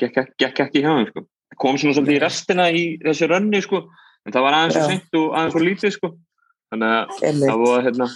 [0.00, 1.24] gekk, gekk, ekki hjá þeim sko.
[1.60, 3.84] Kom svona svolítið í restina í þessu rönni sko,
[4.26, 6.12] en það var aðeins og seint og aðeins og lítið sko.
[6.72, 8.08] Þannig að það var hérna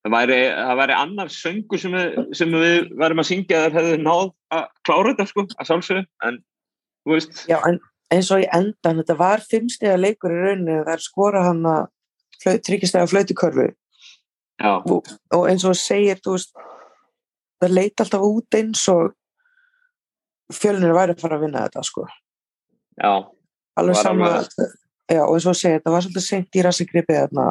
[0.00, 3.98] það væri, það væri annar söngu sem við, sem við værum að syngja þar hefðu
[4.00, 6.38] náð að klára þetta sko að sjálfsögðu, en
[7.04, 7.42] þú veist.
[7.50, 7.80] Já, en
[8.14, 11.82] eins og í endan þetta var fimmstega leikur í rauninni það er skora hann að
[12.64, 13.68] tryggistega flautikörfu
[14.60, 16.52] og, og eins og segir veist,
[17.60, 19.12] það leit alltaf út eins og
[20.52, 22.06] fjölnir væri að fara að vinna þetta sko.
[23.00, 23.12] Já,
[23.80, 24.74] alveg Var sama alveg-
[25.10, 27.46] já, og eins og segir, þetta var svolítið seint í rassigripi þarna.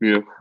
[0.00, 0.36] Mjög.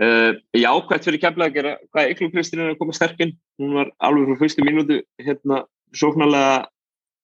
[0.00, 3.34] Uh, jákvæmt fyrir kemlaðið gera hvað Eklu Kristín er að koma sterkinn.
[3.60, 6.68] Hún var alveg frá fyrstu mínútu hérna sóknarlega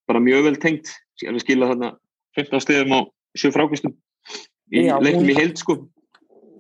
[0.07, 1.95] bara mjög vel tengt skila þarna
[2.37, 3.01] 15 stegum á
[3.39, 3.95] sjö frákvistum
[4.75, 5.79] í Já, leiknum í heild sko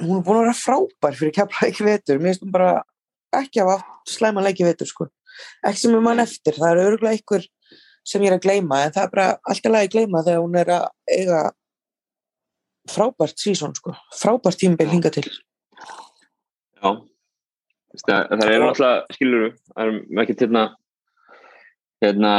[0.02, 2.72] hún er búin að vera frábær fyrir kemla ekki vetur mér finnst hún bara
[3.36, 5.08] ekki að slæma leiki vetur sko.
[5.64, 7.46] ekki sem er mann eftir það eru örgulega ykkur
[8.06, 10.58] sem ég er að gleyma en það er bara alltaf lagi að gleyma þegar hún
[10.60, 11.40] er að eiga
[12.90, 13.94] frábært sísón sko.
[14.14, 15.26] frábært tímabil hinga til
[16.76, 16.90] Já,
[18.04, 20.64] það, það er alltaf, skilur það er ekki hérna,
[22.04, 22.32] hérna,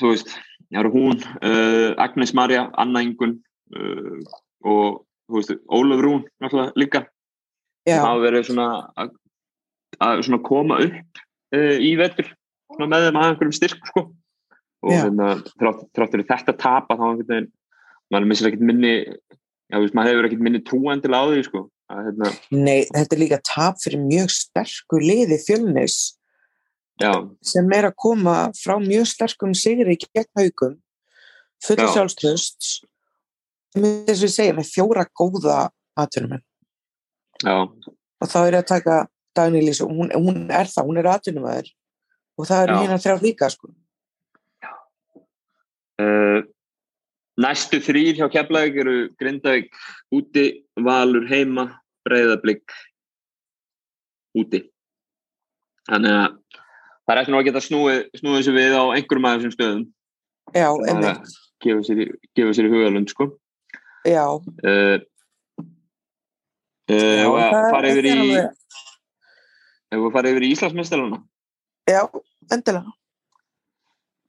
[0.00, 0.34] þú veist,
[0.70, 3.36] það eru hún, uh, Agnes Marja, Anna Ingun
[3.76, 4.20] uh,
[4.64, 5.02] og,
[5.38, 7.04] veist, Ólaf Rún, náttúrulega líka,
[7.88, 8.68] hafa verið svona
[9.00, 9.12] að,
[9.98, 11.22] að svona koma upp
[11.56, 11.94] uh, í
[12.70, 14.06] svona með þeim að einhverjum styrk, sko,
[14.84, 15.02] og Já.
[15.04, 17.50] hérna, þrátt, þrátt fyrir þetta tapa, þá einhvern veginn,
[18.10, 21.66] maður missir ekkert minni, já, veist, maður hefur ekkert minni trúan til á því, sko.
[21.90, 25.96] Að, hérna, Nei, þetta er líka tap fyrir mjög sterku liði fjölnis
[27.02, 27.10] já,
[27.42, 30.76] sem er að koma frá mjög sterkum sigri gegn haugum
[31.64, 31.90] fullu Já.
[33.74, 35.58] Sjálfströst þess að við segja með fjóra góða
[36.00, 36.42] atvinnumenn
[37.44, 37.54] já,
[38.20, 38.96] og þá er að taka
[39.36, 41.68] Dagný Lísu, hún, hún er það, hún er atvinnumæður
[42.40, 42.74] og það Já.
[42.80, 43.68] hérna þrjá líka sko.
[46.00, 46.40] Uh,
[47.40, 49.68] næstu þrýr hjá Keflavík eru Grindavík
[50.16, 50.44] úti,
[50.80, 51.66] Valur heima,
[52.08, 52.72] Breiðablík
[54.40, 54.62] úti.
[55.90, 56.38] Þannig að
[57.04, 59.84] það er eftir að geta snúið, snúið þessu við á einhverjum þessum stöðum.
[60.56, 63.28] Já, Það er að gefa sér, í- í hugalund, sko.
[64.06, 64.24] Já,
[64.64, 64.98] Uh,
[66.90, 68.16] uh, já það er- fara yfir í,
[69.90, 71.18] ef við fara yfir í Íslandsmeistarana.
[71.90, 72.02] Já,
[72.52, 72.92] endilega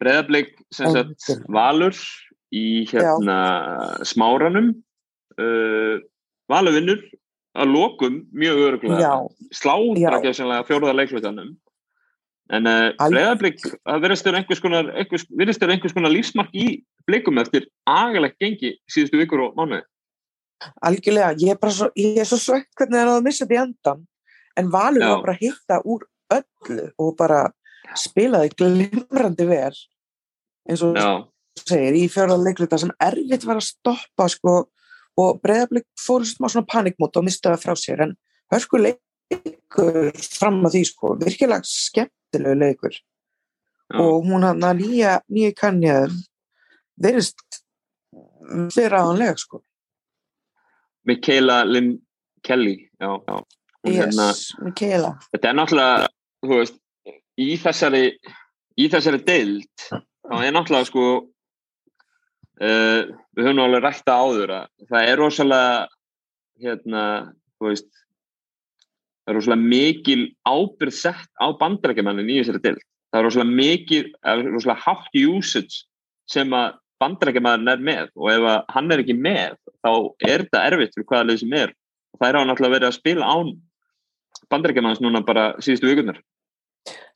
[0.01, 1.27] Breiðablík, sem sagt.
[1.47, 1.93] Valur
[2.51, 3.35] í hérna
[4.01, 4.71] smáranum.
[5.37, 6.01] Uh,
[6.49, 7.03] Valur vinnur
[7.55, 8.97] að lokum mjög öruglega.
[8.99, 9.13] Já,
[10.01, 10.09] Já.
[10.25, 11.53] gæðsynlega fjórða leiklutanum
[12.51, 18.39] en Al- breyðarblik það virðist vera einhvers konar einhvers, konar lífsmark í blikum eftir agalegt
[18.41, 19.85] gengi síðustu vikur og mánuði.
[20.85, 23.55] Algjörlega ég er, bara svo, ég er svo svegt hvernig það er að missa þetta
[23.55, 24.03] í endan
[24.59, 25.09] en Valur Já.
[25.09, 27.41] var bara að hitta úr öllu og bara
[27.97, 29.73] spilaði glimrandi vel
[30.69, 30.99] eins og
[31.59, 34.55] segir í fjörða leikluta sem erfitt var að stoppa sko
[35.19, 38.05] og breyðarblik fóru smá svona panikmót og mistaði frá sér.
[38.05, 38.13] En
[38.53, 38.79] hörku
[39.71, 41.15] leikur fram að því sko.
[41.21, 42.93] Virkilega skemmtilegu leikur.
[43.91, 46.13] Já, og hún hann að nýja nýja kannjaður
[47.01, 47.61] verist
[48.75, 49.61] vera aðanlega sko.
[51.05, 51.99] Mikaela Lynn
[52.43, 53.43] Kelly já, já.
[53.83, 56.07] Hún, hérna, yes, Mikaela þetta er náttúrulega
[56.45, 56.77] þú veist,
[57.37, 58.03] í þessari
[58.77, 61.05] í þessari deild þá er náttúrulega sko
[62.61, 63.01] uh,
[63.33, 65.87] við höfum alveg rækta áður að það er rosalega
[66.61, 67.03] hérna,
[67.57, 68.00] þú veist
[69.31, 72.83] það er rosalega mikil ábyrð sett á bandarækjumannin í þessari deild.
[73.11, 75.83] Það er rosalega mikil, er rosalega hátt usage
[76.31, 79.91] sem að bandarækjumannin er með og ef hann er ekki með þá
[80.27, 81.73] er þetta erfitt fyrir hvaða leið sem er.
[82.11, 83.55] Og það er á náttúrulega verið að spila án
[84.51, 86.21] bandarækjumanns núna bara síðustu vikunar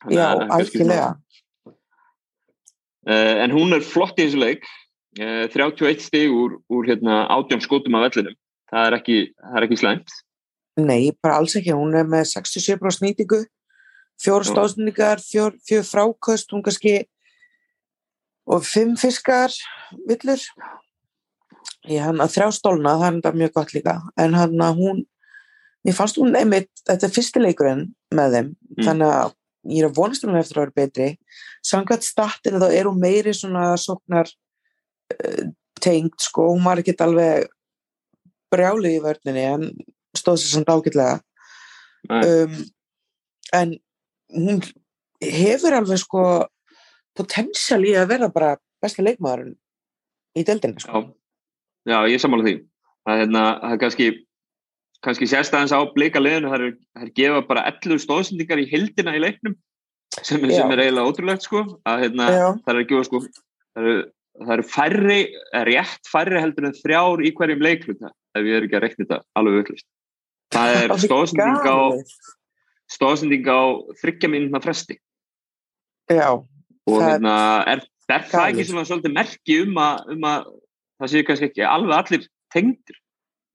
[0.08, 1.12] já, það algjörlega.
[3.06, 4.64] Uh, en hún er flott í þessu leik.
[5.16, 8.34] Uh, 31 stig úr, úr hérna, átjón skotum af vellinum.
[8.72, 10.16] Það er ekki, það ekki slæmt
[10.76, 13.42] Nei, bara alls ekki, hún er með 67% nýtingu,
[14.20, 14.50] fjór Já.
[14.50, 16.98] stóðsendingar, fjór, fjór fráköst, hún kannski,
[18.46, 19.54] og fimm fiskar
[20.08, 20.42] villur.
[21.88, 25.02] Ég hann að þrjá stólna, það er þetta mjög gott líka, en hann að hún,
[25.86, 28.84] mér fannst hún einmitt, þetta er fyrsti leikurinn með þeim, Mm.
[28.84, 29.34] þannig að
[29.72, 31.18] ég er að vonast hún eftir að vera betri.
[31.64, 35.44] Samkvæmt statinu þá er hún meiri svona sóknar uh,
[35.80, 37.48] tengd, sko, hún var ekkert alveg
[38.52, 39.70] brjálið í vörninni, en
[40.20, 41.20] stóð sér ágætlega.
[42.06, 42.20] Nei.
[42.22, 42.58] um,
[43.56, 43.72] en
[44.34, 44.60] hún
[45.22, 46.22] hefur alveg sko
[47.16, 48.52] potential í að vera bara
[48.82, 49.56] besta leikmaðurinn
[50.36, 51.02] í deildinni sko.
[51.88, 52.56] já, já ég sammála því.
[53.06, 54.08] Það er, hérna, það er kannski
[55.04, 59.16] kannski sérstæðans á blika liðinu það er, það er gefa bara 11 stóðsendingar í hildina
[59.16, 59.56] í leiknum
[60.16, 62.28] sem, sem er eiginlega ótrúlegt sko að hérna,
[62.64, 63.96] það er að gefa sko það eru,
[64.40, 65.18] það eru færri,
[65.70, 69.20] rétt færri heldur en þrjár í hverjum leikluta ef ég er ekki að reikna þetta
[69.38, 69.88] alveg villist
[70.54, 71.78] það er stóðsending á
[72.96, 73.60] stóðsending á
[74.02, 74.98] þryggja mínúna fresti.
[76.06, 77.34] Já, og er hérna,
[77.66, 77.82] er,
[78.12, 80.46] er það ekki svona svolítið merki um að, um að
[81.00, 83.00] það séu kannski ekki alveg allir tengdir?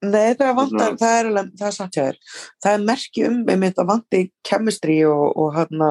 [0.01, 2.17] Nei það vantar, Svona- það er, það er satt hjá þér.
[2.65, 5.85] Það er merki um einmitt að vanti chemistry og, og hann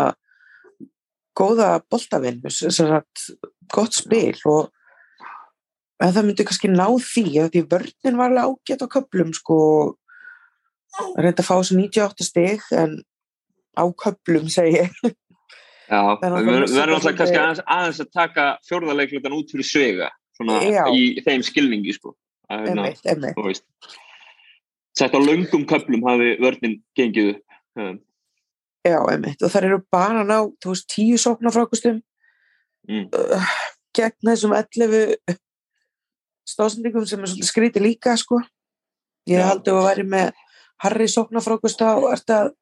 [1.39, 2.43] góða boltavinn,
[3.71, 4.69] gott spil og
[6.01, 9.59] en það myndi kannski ná því að því vörnin var alveg ágætt á köplum sko
[11.17, 12.97] reynda að fá þessu 98 stig en
[13.79, 14.97] á köplum segi ég
[15.91, 20.85] Já, við verðum alltaf kannski aðeins, aðeins að taka fjórðarleiklutan út fyrir svega svona Já.
[20.95, 22.15] í þeim skilningi sko
[22.51, 23.73] hérna, einmitt, einmitt.
[24.99, 27.37] sett á löngum köplum hafi vörnin gengið
[27.79, 27.99] um,
[28.87, 32.01] Já, einmitt, og það eru bara ná, þú veist, tíu sóknarfrákustum
[32.89, 33.07] Mm.
[33.13, 33.51] uh,
[33.95, 35.37] gegn þessum 11
[36.49, 38.41] stóðsendingum sem er svolítið skrítið líka, sko.
[39.29, 39.47] Ég Já.
[39.51, 40.31] haldi að væri með
[40.81, 42.53] Harry að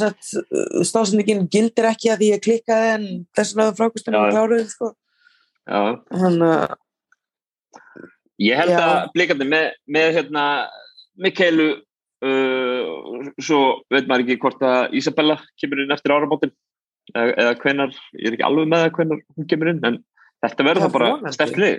[0.00, 3.04] sagt, uh, stóðsendingin gildir ekki að því ég klikkaði en
[3.38, 4.20] þessum að frákustum Já.
[4.20, 4.94] er kláruð, sko.
[5.70, 6.78] Þannig að,
[8.40, 8.80] Ég held Já.
[8.80, 10.42] að blikandi með, með hérna,
[11.20, 11.68] Mikeilu
[12.24, 13.60] uh, svo
[13.92, 16.52] veit maður ekki hvort að Isabella kemur inn eftir áramótin
[17.12, 19.98] eða, eða hvenar, ég er ekki alveg með það hvenar hún kemur inn, en
[20.44, 21.34] þetta verður það bara vonandi.
[21.36, 21.76] sterkt lið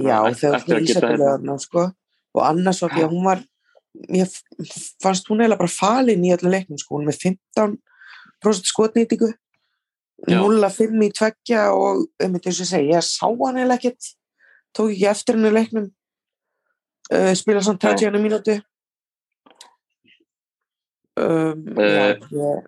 [0.00, 1.84] já, þegar að ísættilega hérna- sko.
[2.34, 3.44] og annars var því að hún var
[4.14, 4.30] ég
[5.02, 7.20] fannst hún eiginlega bara falin í öllum leiknum sko, hún með
[8.42, 9.30] 15% skotnýtingu
[10.24, 10.38] Já.
[10.40, 14.12] 0-5 í tveggja og um þetta ég segi, ég sá hann eiginlega ekkert
[14.74, 15.88] tók ekki eftir henni í leiknum
[17.12, 18.54] uh, spila samt 30 mínútu
[21.20, 22.64] um, Eh, já, ég,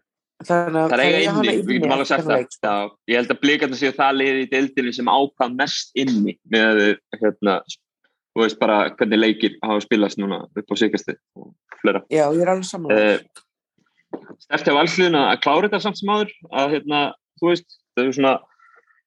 [0.47, 2.45] þannig að Það er eiga inni, við getum alveg sagt það.
[2.55, 2.75] sko.
[3.11, 6.83] Ég held að blikarnir séu það liði í deildinni sem ákvað mest inni með
[7.17, 7.57] hérna,
[8.37, 12.05] þú veist bara hvernig leikir hafa spilast núna upp á síkasti og flera.
[12.13, 13.43] já, ég er alveg samanlega Uh,
[14.41, 17.01] Sterti á valsliðuna að klára þetta samt sem áður að hérna,
[17.41, 17.67] þú veist,
[17.97, 18.33] það er svona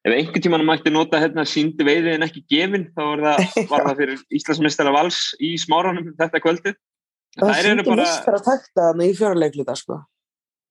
[0.05, 3.85] ef einhvern tímann mætti nota hérna síndi veiði en ekki gefin, þá var það, var
[3.87, 6.77] það fyrir Íslandsmeistara vals í smáranum þetta kvöldið.
[7.39, 9.99] það eru sýndi bara, mistar að takta þarna í fjóruleikluta sko.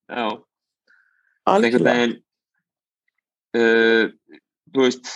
[0.08, 0.26] já,
[1.54, 2.06] algjörlega
[3.58, 4.04] uh,
[4.74, 5.12] þú veist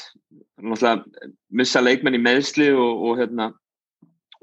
[0.63, 1.29] náttúrulega
[1.61, 3.51] missa leikmenn í meðsli og, og hérna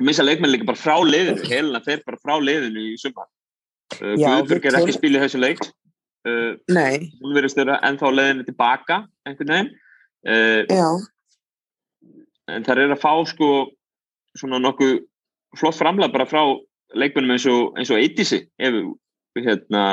[0.04, 1.44] missa leikmenn líka bara frá liðinu.
[1.50, 3.30] Helina fer bara frá liðinu í sumar.
[4.00, 5.64] Uh, Guðbjörg við er ekki spilið þessu leik.
[6.28, 9.72] Uh, nei, hún verður störa ennþá leiðinu tilbaka einhvern veginn.
[10.28, 10.88] Uh, já,
[12.52, 13.50] en það er að fá sko
[14.38, 14.98] svona nokkuð
[15.60, 16.42] flott framlega bara frá
[16.98, 18.76] leikmennum eins og, eins og Eitisi ef
[19.40, 19.84] hérna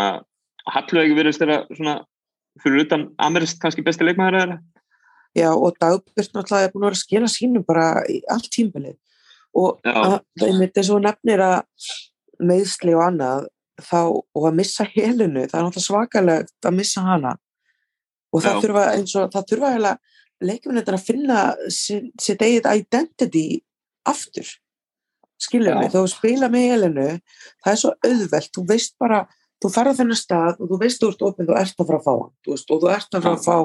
[0.72, 2.00] Hallveig verður störa svona
[2.62, 4.58] fyrir utan Amerist kannski besti leikmæður eða
[5.36, 8.96] já og Dagbjörn náttúrulega er búin að vera að skila sínu bara í allt tímbilið
[9.56, 11.90] og það er mitt eins og nefnir að
[12.42, 13.46] meðsli og annað
[13.82, 17.32] þá, og að missa helinu, það er náttúrulega svakalegt að missa hana.
[18.32, 18.60] Og það Já.
[18.64, 19.94] þurfa eins og það þurfa heila
[20.44, 21.40] leikmennir að finna
[21.72, 23.46] sitt eigið identity
[24.08, 24.48] aftur.
[25.40, 25.80] Skilur Já.
[25.80, 27.08] mig, þú spila með helinu
[27.64, 29.24] það er svo auðvelt, þú veist bara
[29.62, 32.00] þú ferð á þennan stað og þú veist þú ert opið þú ert að fara
[32.00, 32.14] að fá
[32.48, 33.56] veist, og þú ert að fara að fá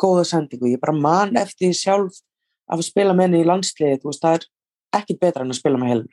[0.00, 2.20] góða sendingu, ég bara man eftir því sjálf
[2.68, 4.46] af að spila með henni í landsliði, þú veist, það er
[5.00, 6.06] ekkit betra en að spila með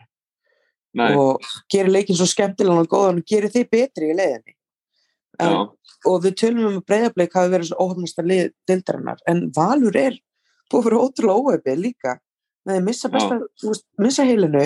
[0.91, 1.39] Nei, og
[1.71, 4.57] gerir leikin svo skemmtilega og góðan og gerir þið betri í leiðinni
[5.39, 5.69] en,
[6.09, 10.17] og við tölum um að breyðableik hafi verið svo óhafnasta lið dildarinnar en Valur er
[10.71, 12.17] búið fyrir ótrúlega óöfið líka.
[12.67, 14.65] Með að missa, besta, þú veist, missa heilinu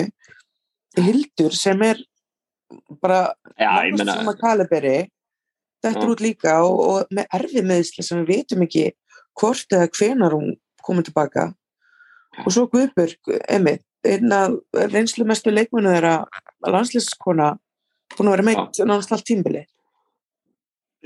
[0.96, 2.00] Hildur sem er
[3.00, 3.20] bara
[3.56, 4.98] já, meina svona kaliberi
[5.84, 8.86] þetta er út líka og, og með erfið meðsli sem við veitum ekki
[9.40, 10.56] hvort eða hvenar hún
[10.86, 11.46] komið tilbaka
[12.44, 14.56] og svo Guðbjörg Emmi, einn af
[14.92, 16.18] reynslu mestu leikmennu þeirra
[16.66, 17.54] landslýskona
[18.16, 19.64] að vera meitt nánast allt tímbili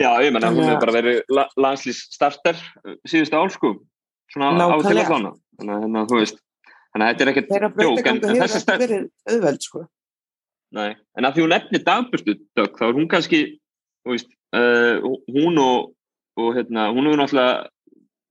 [0.01, 2.57] Já, ég menna, hún að- hefur bara verið la landslýs starter
[3.07, 3.74] síðustu ál, sko
[4.33, 6.39] svona á til að klána þannig að hérna, þú veist
[6.91, 9.01] þannig að þetta er ekkert þeirra jók en, þessi
[9.31, 9.87] auðveld sko.
[10.70, 13.41] Nei, en að því hún nefnir dagbjörstu dög, þá er hún kannski
[14.07, 15.03] veist, uh,
[15.35, 15.91] hún og,
[16.39, 17.68] og hérna, hún hefur náttúrulega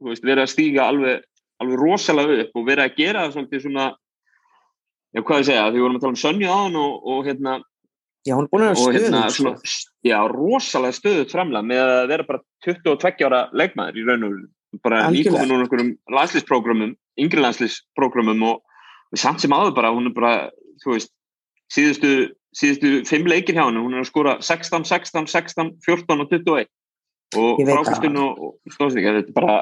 [0.08, 1.26] veist, verið að stíga alveg,
[1.64, 3.88] alveg rosalega upp og verið að gera það svolítið svona
[5.14, 7.58] já, hvað ég segja, því við vorum að tala um Sönju áðan og, og hérna,
[8.28, 9.91] já, hún er búin að vera hérna svona, sko.
[10.08, 15.06] já, rosalega stöðut framlega með að vera bara 22 ára leikmaður í raun og bara
[15.08, 15.45] Algjörlega.
[15.45, 20.34] nýkomin úr einhverjum landslýsprógramum yngri landslýsprógramum og samt sem áður bara, hún er bara
[20.84, 21.14] þú veist,
[21.74, 26.32] síðustu síðustu fimm leikir hjá henni, hún er að skora 16, 16, 16, 14 og
[26.32, 26.70] 21
[27.38, 29.58] og frákustun og, og stóðstíka, þetta er bara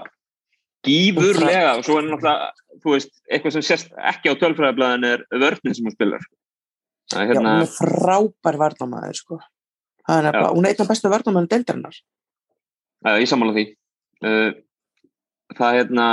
[0.85, 2.51] gífurlega og svo er náttúrulega,
[2.83, 6.35] þú veist, eitthvað sem sést ekki á tölfræðablaðin er vörninn sem hún spilar sko.
[7.11, 9.39] Það er já, hérna, hún er frábær varnamæður sko.
[10.07, 11.97] Er nefnilega- hún er einn af bestu varnamæður deildarinnar
[13.05, 13.65] Já, ég sammála því.
[14.25, 14.51] Uh,
[15.53, 16.05] það er hérna,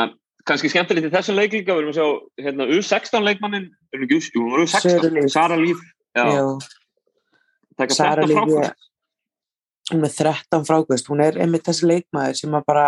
[0.45, 2.09] kannski skemmtilegt í þessum leik líka, við erum að sjá
[2.45, 5.31] hérna, U16 leikmannin, er hún ekki, jú, hún var Sara U16, Líf.
[5.33, 5.79] Sara Líf,
[6.15, 6.45] já, Já,
[7.79, 8.73] taka Sara 13 Líf,
[9.93, 12.85] hún er 13 frákvæmst hún er einmitt þessi leikmaður sem að bara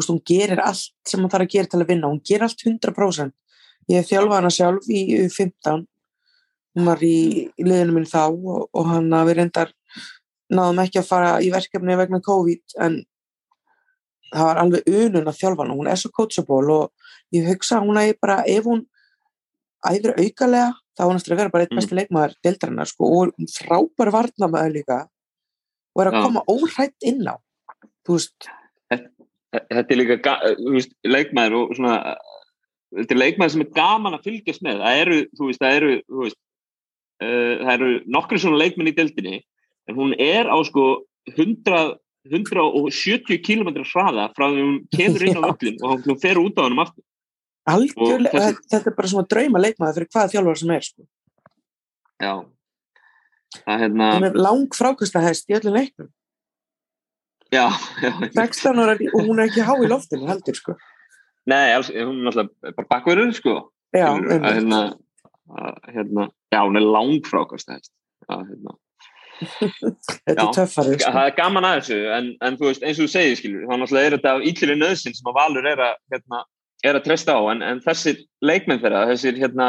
[0.00, 2.10] veist, hún gerir allt sem hún þarf að gera til að vinna.
[2.10, 3.34] Hún gerir allt 100%
[3.90, 5.84] ég hef þjálfað hana sjálf í U15
[6.74, 7.16] hún var í,
[7.54, 9.74] í liðinu minn þá og, og hann að við reyndar
[10.54, 12.96] náðum ekki að fara í verkefni vegna COVID en
[14.34, 15.76] það var alveg unun að þjálfa hana.
[15.78, 18.82] Hún er svo coachable og ég hugsa hún að bara ef hún
[19.84, 21.80] æfir aukalega þá er hún eftir að vera bara eitt Mm.
[21.80, 24.98] besti leikmaður deildarinnar sko, og frábær varnamaður líka
[25.94, 27.36] og er að koma óhrætt inn á.
[28.06, 28.48] Þú veist,
[29.54, 30.34] Þetta er líka,
[30.74, 31.96] veist, leikmaður og svona,
[32.98, 34.80] þetta er leikmaður sem er gaman að fylgjast með.
[34.84, 35.90] Það eru, þú veist, það eru,
[36.22, 36.38] veist,
[37.22, 39.40] uh, það eru nokkru svona leikmenn í deildinni,
[39.90, 40.86] en hún er á sko
[41.34, 41.82] 100,
[42.32, 46.64] 170 km hraða frá því hún kemur inn á völlin og hún fer út á
[46.66, 47.04] hennum aftur.
[47.68, 51.06] algjörlega þessi- þetta er bara svona drauma leikmaður fyrir hvaða þjálfar sem er sko.
[52.24, 52.34] Já.
[53.54, 56.08] Það er hérna, hún er lang frákastahæst í öllum leiknum
[57.54, 57.66] já,
[58.02, 58.12] já.
[58.34, 60.76] 16 ára og hún er ekki há í loftinu heldur sko.
[61.50, 63.56] Nei, alls, hún er náttúrulega bara bakverður, sko.
[63.94, 64.48] já, að einmitt.
[64.48, 64.80] hérna,
[65.54, 68.78] að, hérna, já, hún er langfrákast hérna
[70.26, 71.10] þetta er töffari sko.
[71.10, 74.16] það er gaman að þessu en, en veist eins og þú segir skilur náttúrulega er
[74.16, 76.42] þetta af íllir nöðsinn sem að Valur er að, hérna,
[76.86, 79.68] er að treysta á en, en þessir leikmenn þeirra þessir hérna,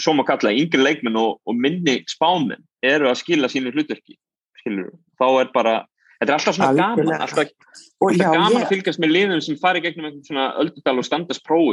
[0.00, 4.16] svo maður kalla yngri leikmenn og, og minni spáminn eru að skila sínu hlutverki
[4.62, 5.76] skilur, þá er bara
[6.18, 6.96] þetta er alltaf svona Algjörlega.
[6.96, 7.52] gaman alltaf,
[7.98, 10.96] og alltaf já, gaman ég, að fylgjast með liðum sem fari gegnum einhvern svona öldudal
[10.98, 11.68] og standast sko.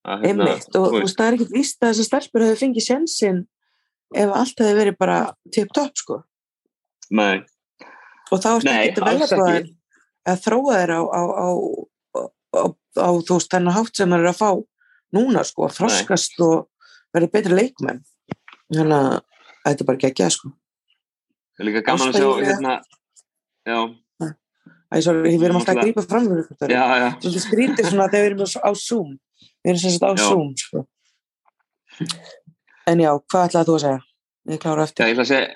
[0.00, 3.40] Að, hérna, einmitt og veist, það er ekkert víst að þessar stelpur hefur fengið sjensin
[4.16, 5.18] ef allt hefði verið bara
[5.52, 6.22] tip-top sko.
[7.10, 7.42] Nei,
[8.30, 9.74] og þá er Nei, þetta alls að ekki.
[10.30, 11.48] að þróa þér á, á, á,
[12.96, 14.50] á, þú veist þennan hátt sem það er að fá
[15.16, 16.56] núna sko, að þroskast og
[17.14, 18.00] verði betri leikmenn.
[18.70, 19.12] Þannig að
[19.66, 20.52] þetta er bara að sko.
[21.50, 22.76] Það er líka gaman að sjá hérna,
[23.68, 23.80] já,
[24.90, 28.24] Æ, sorry, við erum alltaf að grípa fram fyrir já, já Svolítið skrítið svona þegar
[28.24, 29.10] við erum á Zoom
[29.62, 30.24] við erum sagt á Já.
[30.24, 30.84] Zoom sko.
[32.90, 34.00] en já, hvað ætlaði þú að segja?
[34.50, 35.50] ég klára Já, eftir ég ætla að segja,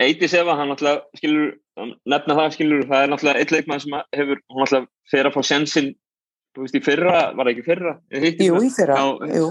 [0.00, 1.48] Eiti Sefa, hann náttúrulega, skilur,
[2.08, 5.40] nefna það, skilur, það er náttúrulega eitt leikmann sem hefur, hann náttúrulega fer að fá
[5.44, 5.90] sensinn,
[6.56, 7.92] þú veist, í fyrra, var það ekki fyrra?
[8.16, 9.36] Ég hitti jú, í þeirra, Já.
[9.36, 9.50] jú,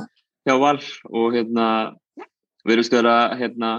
[0.49, 0.79] hjá Val
[1.21, 1.67] og hérna,
[2.65, 3.71] við erum stöður að, hérna,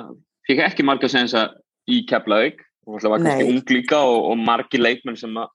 [0.47, 1.49] fikk ekki marga sensa
[1.91, 3.53] í Keflavík og náttúrulega var kannski Nei.
[3.55, 5.53] ung líka og, og margi leikmenn sem að,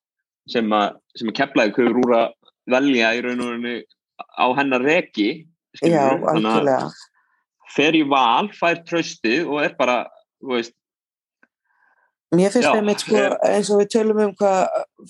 [0.51, 2.31] sem að, sem að Keflavík hefur úr að
[2.75, 3.75] velja í raun og rauninu
[4.15, 5.29] á hennar reki,
[5.83, 6.89] já, algjörlega
[7.75, 10.03] fer í Val, fær tröstið og er bara,
[10.39, 10.75] þú veist,
[12.36, 14.61] Mér finnst Já, þeim eitt sko, eins og við tölum um hvað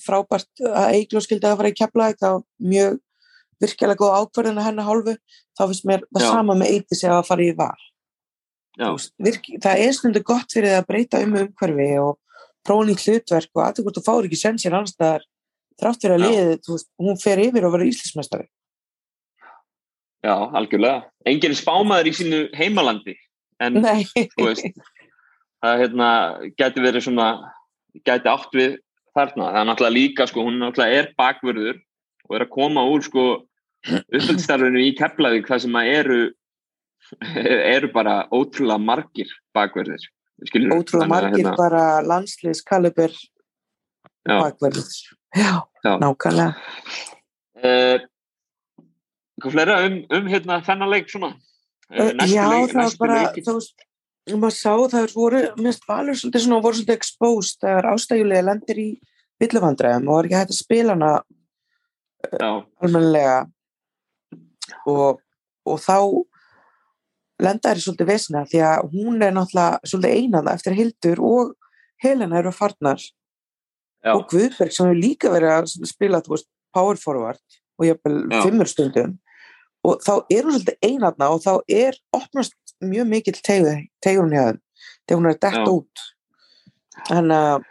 [0.04, 2.98] frábært að Eigló skildi að fara í keflaðið, þá mjög
[3.64, 5.16] virkilega góð ákvörðin að hennar hálfu,
[5.56, 6.28] þá finnst mér það Já.
[6.28, 7.86] sama með Eiti sig að fara í val.
[8.80, 12.18] Veist, virki, það er stundu gott fyrir það að breyta um umhverfi og
[12.66, 15.26] prófa nýtt hlutverk og aðeins hvort þú fáir ekki sensir annars staðar
[15.80, 18.48] þrátt fyrir að liðið, hún fer yfir og verður íslensmestari.
[20.26, 21.04] Já, algjörlega.
[21.30, 23.16] Engin spámaður í sínu heimalandi
[23.62, 24.80] en veist,
[25.64, 26.10] það hérna,
[26.58, 27.28] gæti verið svona,
[28.08, 28.80] gæti átt við
[29.16, 29.52] þarna.
[29.52, 31.78] Það er náttúrulega líka, sko, hún náttúrulega er bakvörður
[32.26, 33.28] og er að koma úr, sko,
[33.86, 36.20] uppbyrgstarfinu í Keflavík það sem að eru,
[37.76, 40.04] eru bara ótrúlega margir bakvörður.
[40.50, 43.14] Skilur, ótrúlega margir bara landsliðs kalibur
[44.26, 45.02] já, bakverðis.
[45.36, 45.52] Já,
[45.86, 45.94] Já.
[46.02, 46.52] nákvæmlega.
[47.64, 47.98] uh,
[49.44, 51.34] Hvað fleira um, um hérna þennan leik svona?
[51.92, 53.44] Uh, já, leik- það var bara, leikir.
[53.46, 53.84] þú veist,
[54.32, 58.88] maður sá það voru, minnst valur svolítið svona, voru svolítið exposed þegar ástæjulega lendir í
[59.44, 61.12] villuvandræðum og var ekki hægt að spila hana
[62.26, 62.50] Já,
[62.82, 63.36] almennilega
[64.90, 65.20] og,
[65.68, 65.98] og þá
[67.44, 71.54] lenda þær í svolítið vesina því að hún er náttúrulega svolítið einað eftir Hildur og
[72.04, 77.00] Helena eru farnar já, og Guðberg sem hefur líka verið að spila þú veist, power
[77.00, 78.42] forward og jafnvel Já.
[78.44, 79.16] fimmur stundum
[79.86, 84.46] og þá er hún svolítið einarna og þá er opnast mjög mikill tegur, hún hjá
[84.50, 84.62] þeim
[85.06, 85.66] þegar hún er dett Já.
[85.72, 86.06] út
[87.06, 87.70] þannig að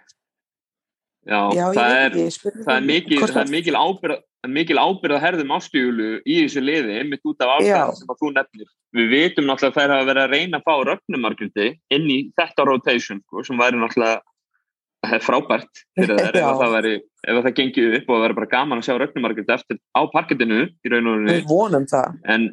[1.25, 5.55] já, já, það er það er mikil, það er mikil ábyrð mikil ábyrð að herðum
[5.57, 8.69] ástugulu í þessu liði, einmitt út af ástæðan sem að þú nefnir.
[8.95, 12.67] Við vitum náttúrulega að þær hafa verið að reyna að fá rögnumarkjöldi inn í þetta
[12.69, 17.87] rotation, sko, sem væri náttúrulega frábært fyrir þær ef það væri, ef að það gengi
[17.91, 21.19] upp og það væri bara gaman að sjá rögnumarkjöldi eftir á parkettinu í raun og
[21.19, 22.21] við rauninu, vonum það.
[22.35, 22.49] En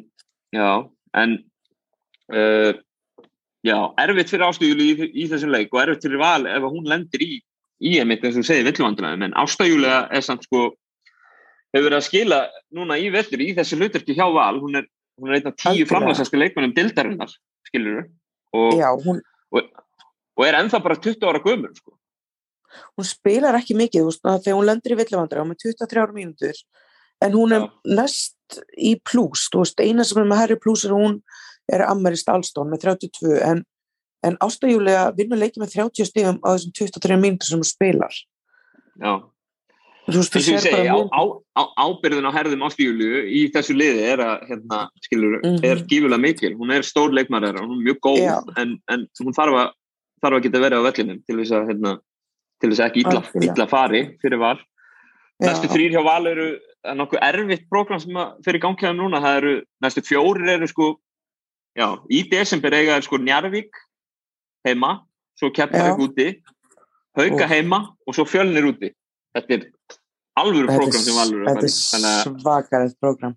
[0.52, 0.70] já,
[1.22, 1.38] en
[2.32, 2.74] uh,
[3.64, 7.24] já, erfitt fyrir ástugulu í, í þessum leik og erfitt fyrir val ef hún lendir
[7.24, 7.32] í
[7.82, 10.70] í einmitt eins og segir villuvandræðum en ástæðjulega er samt sko
[11.72, 12.40] hefur verið að skila
[12.74, 14.58] núna í vettur í þessu hlutverki hjá Val.
[14.60, 17.32] Hún er, hún er einn af tíu framlæsastu leikmennum dildarinnar,
[17.68, 18.04] skilur
[18.52, 19.20] og, já, hún,
[20.36, 21.96] og er ennþá bara 20 ára gömur sko.
[22.96, 26.60] hún spilar ekki mikið veist, þegar hún lendir í villuvandra með 23 ára mínútur
[27.22, 27.72] en hún er Já.
[27.98, 29.26] næst í þú
[29.60, 31.20] veist, eina sem er með herri pluss er hún
[31.72, 33.64] er Amarist Alstón með 32 en,
[34.24, 38.16] en ástæðjulega vinnur leikið með 30 stigum á þessum 23 mínútur sem hún spilar.
[39.00, 39.12] Já,
[41.82, 45.64] ábyrðin á herðum ástæðjulu í þessu liði er að hérna, skilur, Mhm.
[45.64, 46.54] er gífulega mikil.
[46.56, 48.36] Hún er stór leikmæður, hún er mjög góð Já.
[48.56, 49.70] en, en hún þarf að,
[50.22, 51.98] þarf að geta verið á vellinum til þess að hérna,
[52.60, 54.58] til þess að ekki illa, illa fari fyrir Val.
[55.42, 56.48] Næstu þrýr hjá Val eru
[56.84, 59.20] er nokkuð erfitt prógram sem fyrir gangkjöðum núna.
[59.22, 60.96] Það eru, næstu fjórir eru sko
[61.76, 63.70] já, í desember eiga er sko Njarvík
[64.66, 65.00] heima
[65.38, 66.42] svo Keflavík úti
[67.16, 68.92] Hauka heima og svo Fjölnir úti.
[69.36, 69.66] Þetta er
[70.40, 73.34] alvöru er, sem að þetta er svakarið program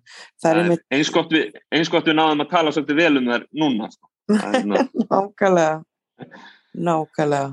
[0.94, 4.10] eins gott, við, við náðum að tala svolítið vel um þær núna sko.
[4.32, 5.76] Hérna- nákvæmlega.
[6.88, 7.50] Nákvæmlega.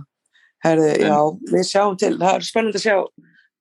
[0.64, 1.18] Herðu, En- já,
[1.52, 2.14] við sjáum til.
[2.22, 2.96] Það er spennandi að sjá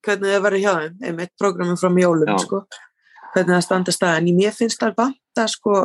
[0.06, 0.94] hvernig það verður hjá þeim.
[1.08, 2.62] Einmitt programmin frá mjólum sko.
[3.32, 5.76] hvernig það standa stað en mér finnst það vanta sko,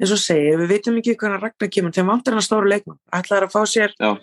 [0.00, 2.96] eins og segir, við veitum ekki hvernig Ragnar kemur, þeim vantar hann að stóra leikmann
[3.18, 4.14] ætlaður að fá sér Já.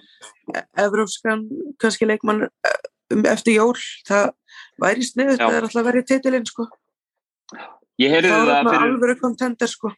[0.81, 1.43] evrópskan,
[1.77, 2.79] kannski leikmann eh,
[3.13, 3.75] um eftir jól,
[4.09, 4.31] það
[4.81, 6.67] væri sniðut, það er alltaf að vera í titilinn sko,
[7.97, 9.91] Ég heyrði það er það fyrir, alveg kontender sko,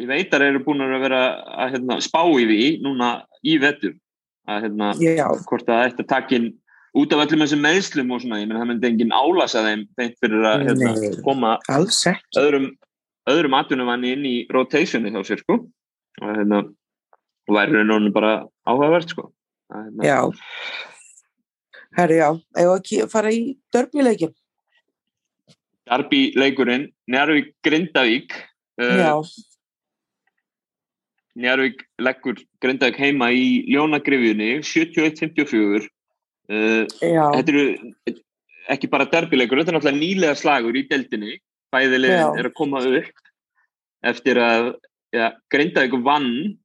[0.00, 1.22] ég veit að eru búin að vera
[1.64, 3.10] að hérna, spá í því núna
[3.42, 3.96] í vetur
[4.50, 4.92] að hérna,
[5.48, 6.50] hvort það ætti að taka inn
[7.00, 9.84] út af öllum þessum meðslum og svona, ég menn það myndi engin álasa þeim
[10.22, 10.94] fyrir að hérna,
[11.26, 11.56] koma
[12.40, 12.70] öðrum,
[13.30, 15.60] öðrum atvinnumanni inn í rotationi hjá sér sko.
[16.20, 16.64] Og hérna
[17.50, 18.32] og væri rauninu bara
[18.66, 19.28] áhugavert sko.
[19.70, 20.18] Að, hérna, já
[21.98, 22.28] herri já,
[22.62, 23.42] ef ekki fara í
[23.74, 24.34] dörfnileikin,
[25.90, 28.34] Darby leikurinn, Njarvík Grindavík
[28.78, 29.30] já, uh,
[31.40, 37.24] Njarvík leggur Grindavík heima í Ljónagrifjunni 71-54 uh, já.
[37.34, 37.64] þetta eru
[38.70, 41.40] ekki bara derbyleikur, þetta er náttúrulega nýlega slagur í deildinni,
[41.74, 42.02] bæði Já.
[42.04, 43.28] liðin er að koma upp
[44.06, 44.72] eftir að
[45.16, 46.60] ja, Grindavík vann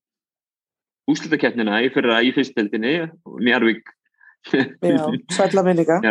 [1.10, 2.96] úslutakeppnina í fyrra í fyrstdeildinni.
[3.28, 3.90] Og Njarvík
[4.54, 5.06] já,
[5.38, 6.02] sætla minninga.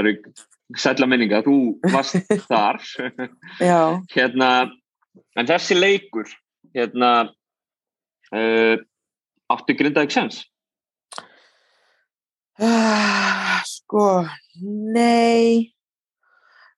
[0.76, 1.56] Sætla minninga, þú
[1.92, 2.80] varst þar.
[3.60, 3.80] Já,
[4.14, 4.50] hérna,
[5.38, 6.30] en þessi leikur
[6.74, 7.10] hérna
[8.34, 8.76] uh,
[9.52, 10.42] áttu Grindavík sens
[12.62, 14.22] Ah, sko,
[14.94, 15.74] nei.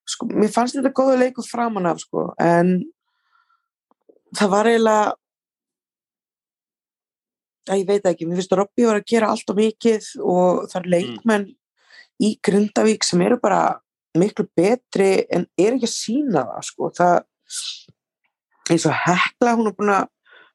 [0.09, 2.79] Sko, mér fannst þetta góða leikur framan af sko, en
[4.37, 5.11] það var eiginlega
[7.71, 10.63] að ég veit ekki, mér finnst að Robby var að gera allt og mikið og
[10.71, 11.47] það er leikmenn
[12.23, 13.61] í Grindavík sem eru bara
[14.17, 17.17] miklu betri en er ekki að sína það sko, það
[18.73, 20.07] eins og Hekla, hún er búin að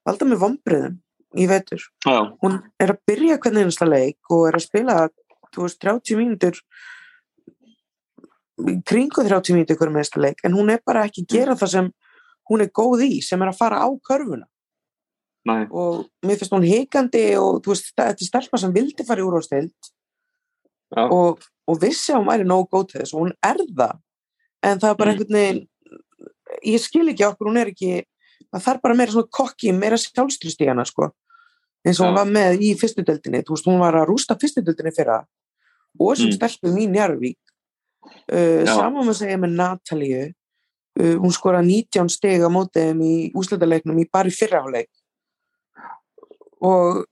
[0.07, 0.99] valda með vombriðum
[1.39, 1.85] í vetur.
[2.05, 4.97] Já, hún er að byrja hvernig einasta leik og er að spila
[5.53, 6.61] þú veist, 30 mínútur
[8.89, 11.93] kringu 30 mínútur hvernig einasta leik en hún er bara ekki að gera það sem
[12.51, 14.49] hún er góð í, sem er að fara á körfuna
[15.49, 19.26] næ, og mér finnst hún hikandi og veist, þetta er stelpa sem vildi fara í
[19.26, 19.72] úrváðstild
[20.95, 23.99] já, og, og vissi að hún væri nógu góð til þess og hún er það
[24.62, 25.18] en það er bara Mm.
[25.18, 25.68] einhvern veginn
[26.68, 28.05] ég skil ekki okkur, hún er ekki
[28.53, 31.09] það þarf bara meira svona kokki, meira sjálfstrust í hana sko,
[31.86, 32.18] eins og hún Já.
[32.20, 35.22] var með í fyrstu deildinni, þú veist, hún var að rústa fyrstu deildinni fyrra
[35.99, 36.36] og sem Mm.
[36.38, 37.38] stelpum í Njarvík
[38.32, 38.74] uh, Já.
[38.76, 40.22] saman með segja með Natalíu
[41.01, 44.90] uh, hún skora 19 steg á mótiðum í úslutaleiknum í bara í fyrraháleik
[46.63, 47.03] og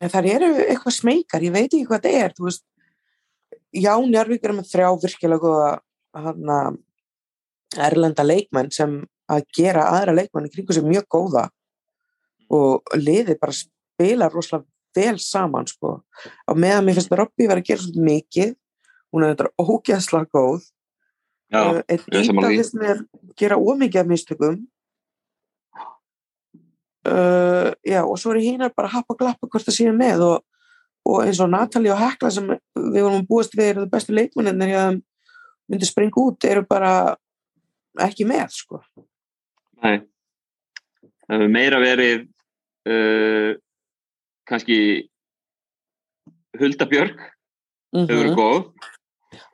[0.00, 2.64] þar eru eitthvað smeykar, ég veit ekki hvað þetta er þú veist,
[3.76, 5.70] já, Njarvík er með þrjá virkilega góða
[6.16, 6.58] hana,
[7.78, 11.46] erlenda leikmenn sem að gera aðra leikmenn í kringu sem mjög góða
[12.50, 14.66] og liðið bara spila rosalega
[14.96, 16.00] vel saman sko.
[16.50, 18.54] á meðan mér finnst að Robby vera að gera svolítið mikið
[19.10, 20.64] hún er þetta ógeðslega góð
[21.50, 22.56] já, en er Ída því.
[22.56, 23.04] finnst mér
[23.38, 24.58] gera ómikið af mistökum
[27.08, 30.20] uh, já og svo er hinar bara að happa og glappa hvort það séu með
[30.26, 30.42] og,
[31.08, 34.68] og eins og Natalie og Hekla sem við vorum búist við eru það bestu leikmennir
[34.72, 35.00] hjá þeim
[35.70, 37.16] myndi springa út eru bara
[38.00, 38.80] ekki með sko.
[39.82, 40.00] Nei.
[41.26, 42.24] Það hefur meira verið
[42.90, 43.52] uh,
[44.50, 44.78] kannski
[46.58, 47.20] Hulda Björk.
[47.94, 48.38] Hefur verið Mhm.
[48.38, 48.64] góð.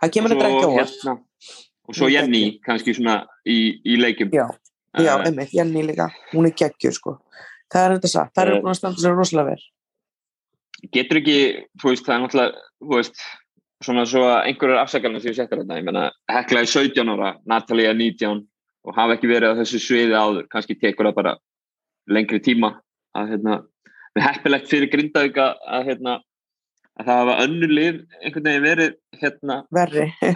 [0.01, 1.13] Það kemur þetta ekki á hérna,
[1.89, 2.59] og svo Jenny.
[2.65, 4.31] kannski svona í, í leikjum.
[4.33, 4.49] Já,
[5.05, 6.11] já, Eh, emmitt, Jenny líka.
[6.33, 7.19] Hún er geggjur sko.
[7.73, 8.51] Það er þetta satt, það Eh.
[8.53, 9.63] eru búin að standa sér rosalega vel.
[10.93, 11.39] Getur ekki,
[11.81, 13.21] þú veist, það er náttúrulega þú veist,
[13.85, 17.37] svona svo að einhverjar afsakarnir sem ég setjar þetta, ég menna Hekla er 17 ára,
[17.47, 18.47] Natalia er 19
[18.87, 21.37] og hafa ekki verið á þessu sviði áður kannski tekur það bara
[22.09, 22.81] lengri tíma
[23.17, 23.57] að hérna,
[24.17, 26.21] við heppilegt fyrir Grindavík að, hérna
[26.99, 29.57] að það hafa önnur lið einhvern veginn verið hérna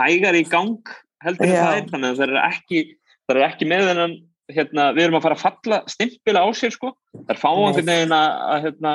[0.02, 0.76] hægar í gang
[1.24, 2.82] heldur það er þannig að það er ekki
[3.28, 4.16] það er ekki með þennan
[4.56, 6.92] hérna, við erum að fara að falla stimpila á sér sko.
[7.14, 7.62] Það er fá Nei.
[7.66, 8.94] einhvern veginn að, að hérna,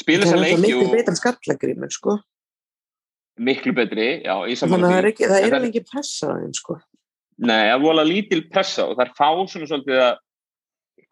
[0.00, 2.16] spila það þessa er leiki miklu og betur en skallagrímur sko.
[3.44, 6.52] Miklu betri já, þannig að það er ekki, það er það- ekki pressa á þeim
[6.54, 6.76] sko.
[7.44, 10.14] Nei, það vola lítil pressa og það er fá svona svolítið að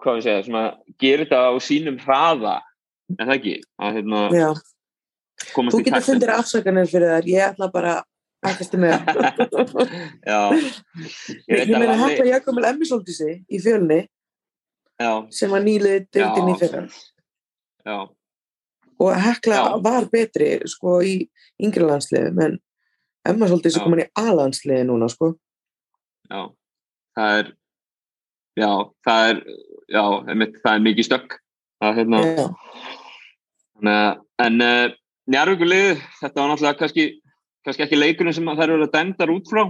[0.03, 0.65] hvað við segja, svona
[1.03, 2.61] gera þetta á sínum hraða.
[3.19, 3.57] En það ekki?
[3.83, 4.21] Að hérna,
[5.53, 7.29] þú getur fundir afsakanir fyrir þær.
[7.33, 7.95] Ég ætla bara
[8.49, 8.97] ekkert með
[10.31, 10.41] Já,
[11.47, 14.03] ég ég meina að Hekla Jakob Emmi Soltísi í fjölni
[15.03, 16.83] Já, sem var nýlið dildin í fyrra.
[17.83, 17.97] Já,
[19.03, 19.65] og Hekla Já.
[19.83, 21.17] var betri sko í
[21.63, 22.59] yngri landsliðum en
[23.27, 23.85] Emma Soltísi Já.
[23.87, 25.33] komin í A-landsliði núna sko.
[26.31, 26.51] Já.
[27.17, 27.51] Það er
[28.59, 28.71] já,
[29.05, 29.41] það er
[29.93, 31.39] já, einmitt, það er mikið stökk.
[31.83, 32.21] Það er hérna
[33.83, 34.93] En uh,
[35.31, 37.05] njárvíkulið, þetta var náttúrulega kannski,
[37.65, 39.63] kannski ekki leikurinn sem þær eru að dæmdar út frá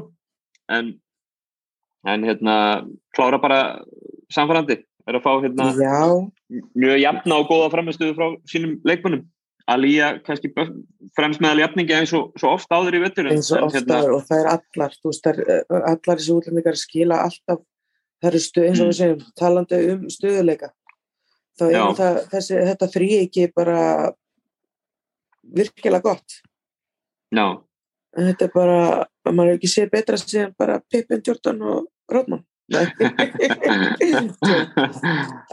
[0.72, 0.94] en,
[2.06, 2.54] en hérna
[3.16, 3.60] klára bara
[4.32, 4.78] samfærandi
[5.08, 5.98] er að fá hérna Já,
[6.78, 9.24] mjög jafna og góða framistuðu frá sínum leikmönnum.
[9.70, 10.74] Alía kannski best-
[11.16, 14.40] fremst meðal jafningi eins og svo oft áður í vettur eins og ofta og það
[14.40, 17.60] er allar, veist, það er, eh, allar þessi útlendingar skila alltaf,
[18.22, 18.90] það eru stuð, eins og Mm.
[18.90, 20.70] við segjum, talandi um stöðuleika,
[21.58, 23.78] þá er það, þessi, þetta frí ekki bara
[25.54, 26.40] virkilega gott.
[27.32, 27.46] Já,
[28.12, 28.80] En þetta er bara,
[29.30, 32.42] maður hefur ekki séð betra síðan bara Pippin, Jordan og Rodman.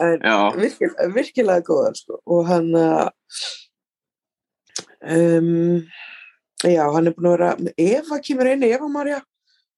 [0.00, 2.20] Virkilega, virkilega góðar sko.
[2.24, 3.08] og hann uh,
[5.04, 5.82] um,
[6.64, 9.20] já, hann er búin að vera Eva kemur inn, Eva Marja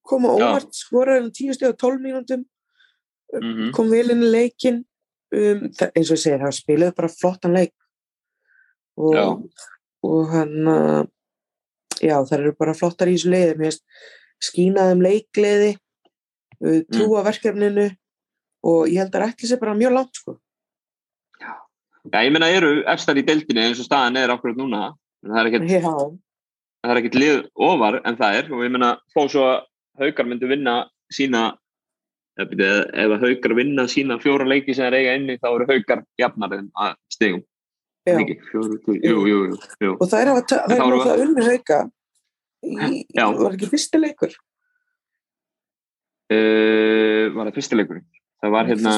[0.07, 0.47] kom á Já.
[0.49, 2.45] óvart, skoraði hann tíu steg á 12 mínútum
[3.39, 4.83] mhm, kom vel inn í leikin
[5.35, 7.75] um, eins og ég segir, það spilaði bara flottan leik
[8.99, 9.47] og,
[10.05, 11.03] og hann uh,
[12.03, 13.73] já, það eru bara flottar í þessu leiði
[14.43, 17.89] skínaðum leikleiði uh, trúa verkefninu
[18.67, 20.37] og ég held að ætli sér bara mjög langt sko.
[21.43, 21.55] Já,
[22.19, 24.93] ég meina eru efstar í deildinni eins og staðan er okkur núna?
[25.23, 25.91] Það er ekkert Já,
[26.83, 27.37] það er ekkert lið
[27.71, 29.59] ofar en það er og ég meina þó svo að
[30.03, 30.77] haukar myndi vinna
[31.13, 31.45] sína
[32.41, 36.05] ef, ef að haukar vinna sína fjóra leiki sem er eiga inni þá eru haukar
[36.19, 37.43] jafnar en að stigum.
[37.43, 37.52] já.
[38.11, 39.91] Ekki, fjóru, jú, jú, jú, jú.
[40.01, 41.79] og það er að það er við- náttúrulega unni hauka
[42.63, 43.25] Já.
[43.39, 44.35] var ekki fyrsti leikur?
[46.33, 48.05] Uh, var það fyrsti leikurinn?
[48.43, 48.93] Það var hérna,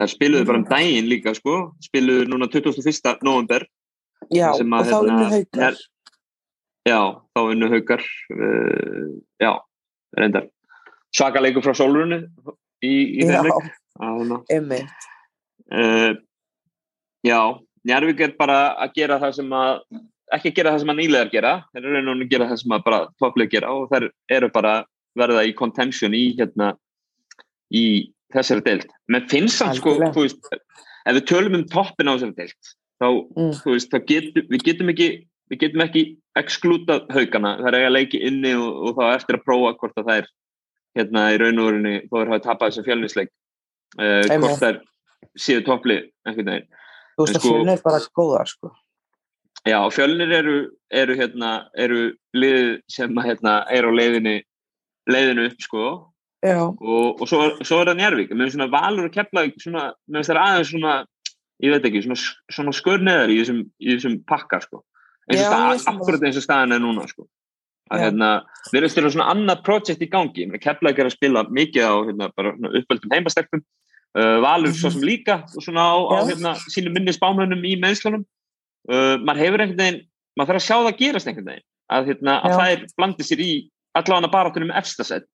[0.00, 3.20] það spiluðu bara um daginn líka sko, spiluðu núna 21.
[3.22, 3.66] november
[4.34, 5.62] já, sem og að, þá hérna, unni haukar.
[5.68, 5.84] Er-
[6.90, 7.00] já,
[7.36, 8.02] þá unnu haukar
[8.34, 9.04] uh,
[9.42, 9.52] já,
[10.18, 10.48] reyndar.
[11.14, 12.18] Svaka leikur frá Solrunu
[12.82, 13.70] í, í þeim leik.
[14.02, 15.06] Að, emmitt
[15.70, 16.12] uh,
[17.26, 17.38] já,
[17.86, 19.80] Njarvík er bara að gera það sem að
[20.36, 22.48] ekki að gera það sem að nýlegar gera þeir eru raun og raun að gera
[22.50, 24.06] það sem að bara topplið gera og þeir
[24.38, 24.72] eru bara
[25.16, 26.72] verða í contention í hérna
[27.74, 27.84] í
[28.34, 32.36] þessari deild menn finnst samt sko, þú veist ef við tölum um toppin á þessari
[32.40, 33.52] deild þá, Mm.
[33.62, 35.08] þú veist, þá getum við getum ekki
[35.52, 36.02] við getum ekki
[36.36, 40.08] exklúta haugana, það er eiga leiki inni og, og þá eftir að prófa hvort að
[40.10, 40.28] það er
[40.96, 43.30] hérna í raun og rauninu þó er hafa tapað þessu fjölnisleik
[44.00, 44.42] uh, Einmitt.
[44.42, 44.80] hvort þær
[45.38, 46.68] séu topplið einhvern veginn
[47.16, 48.72] þú veist En að sko- fjölni er bara góðar sko.
[49.66, 50.56] Já, fjölnir eru,
[50.94, 52.02] eru, hérna, eru
[52.36, 54.36] lið sem að, hérna, er á leiðinu,
[55.10, 55.86] leiðinu upp sko.
[56.46, 60.20] Og, og svo, er- svo er það Njarvík með svona valur og kepla svona, með
[60.22, 60.92] þessar aðeins svona
[61.64, 62.20] ég veit ekki, svona,
[62.52, 64.84] svona skörneðar í þessum, í þessum pakka sko.
[65.26, 65.80] Er sammála.
[65.90, 67.26] akkurat eins og staðan er núna sko.
[67.90, 68.28] Að hérna,
[68.70, 72.30] við erum styrjað svona annað projekt í gangi, kepla ekki að spila mikið á hérna,
[72.36, 73.62] bara uppöldum heimastelpum
[74.14, 79.16] uh, valur svo sem líka svona á, á hérna, sínum minni spámönnum í meðslunum uh,
[79.22, 80.02] maður hefur einhvern veginn
[80.36, 82.58] maður þarf að sjá það gerast einhvern veginn að, hérna, að Já.
[82.60, 83.52] þær blandi sér í
[83.96, 85.28] allavega baratunum efstasett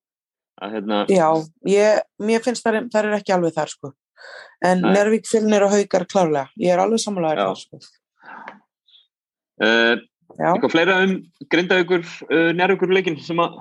[0.63, 1.29] hérna, já
[1.67, 3.93] ég, mér finnst það, það er ekki alveg þar sko.
[4.63, 4.85] en.
[4.95, 7.81] Nervík fjölnir og haukar klárlega ég er alveg samanlega þar sko.
[9.65, 9.97] uh,
[10.39, 11.17] eitthvað fleira um
[11.51, 13.59] grindavíkur uh, njárvíkur leikin sem að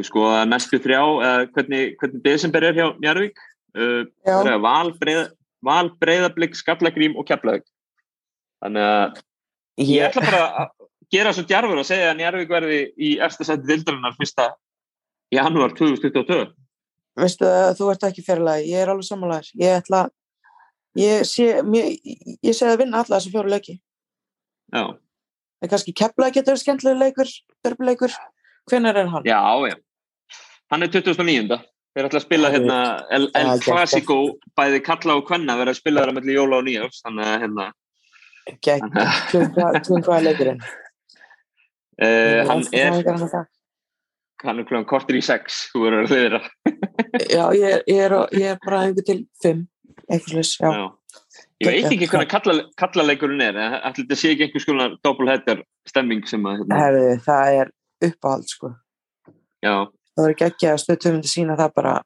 [0.00, 4.52] uh, við skoða næstu þrjá eða hvernig, hvernig desember er hjá Njarvík uh, já, það
[4.52, 5.22] er val, breið,
[5.70, 7.66] val breyðablík, skallagrím og keflavík.
[8.64, 9.20] Þannig að
[9.80, 10.72] ég ég, ætla bara að
[11.10, 14.52] gera svo djarfur og segja að Njarvík verði í eftir seti vildarinnar fyrsta
[15.30, 16.48] janúar 2022
[17.20, 20.02] veistu að þú ert ekki fjarlægi ég er alveg samanlega ég ætla
[20.98, 21.92] ég sé, mér,
[22.42, 23.76] ég sé að vinna alla þessu fjóru leiki.
[24.70, 24.82] Já,
[25.60, 27.30] en kannski kepla getur verið skemmtilega leikur
[27.66, 28.16] derbileikur,
[28.70, 29.26] hvenær er hann?
[29.26, 29.40] já,
[29.70, 29.76] já
[30.70, 31.58] hann er 2009
[31.90, 32.78] þeir ætla að spila er- hérna
[33.10, 34.18] El, El er Clasico
[34.58, 37.70] bæði kalla og kvenna verða að spila þar melli jóla og nýjárs þannig að hérna
[39.30, 40.62] tjóðum hvað er leikurinn.
[42.00, 43.44] Uh, hann er
[44.40, 46.40] hann er klúan kortir í sex þú verður að hlýðra
[47.36, 49.66] já, ég er, ég er, ég er bara einhver til fimm
[50.10, 50.86] eitthvað já,
[51.60, 55.60] ég veit ekki hvernig kalla, kallaleikurinn er en ætli þetta sé ekki einhvers konar doppelheader
[55.90, 57.72] stemming sem að hérna, Herði, það er
[58.08, 58.72] uppáhald sko.
[59.60, 59.74] Já,
[60.20, 61.96] það verður ekki að stöðtum myndi sína það bara.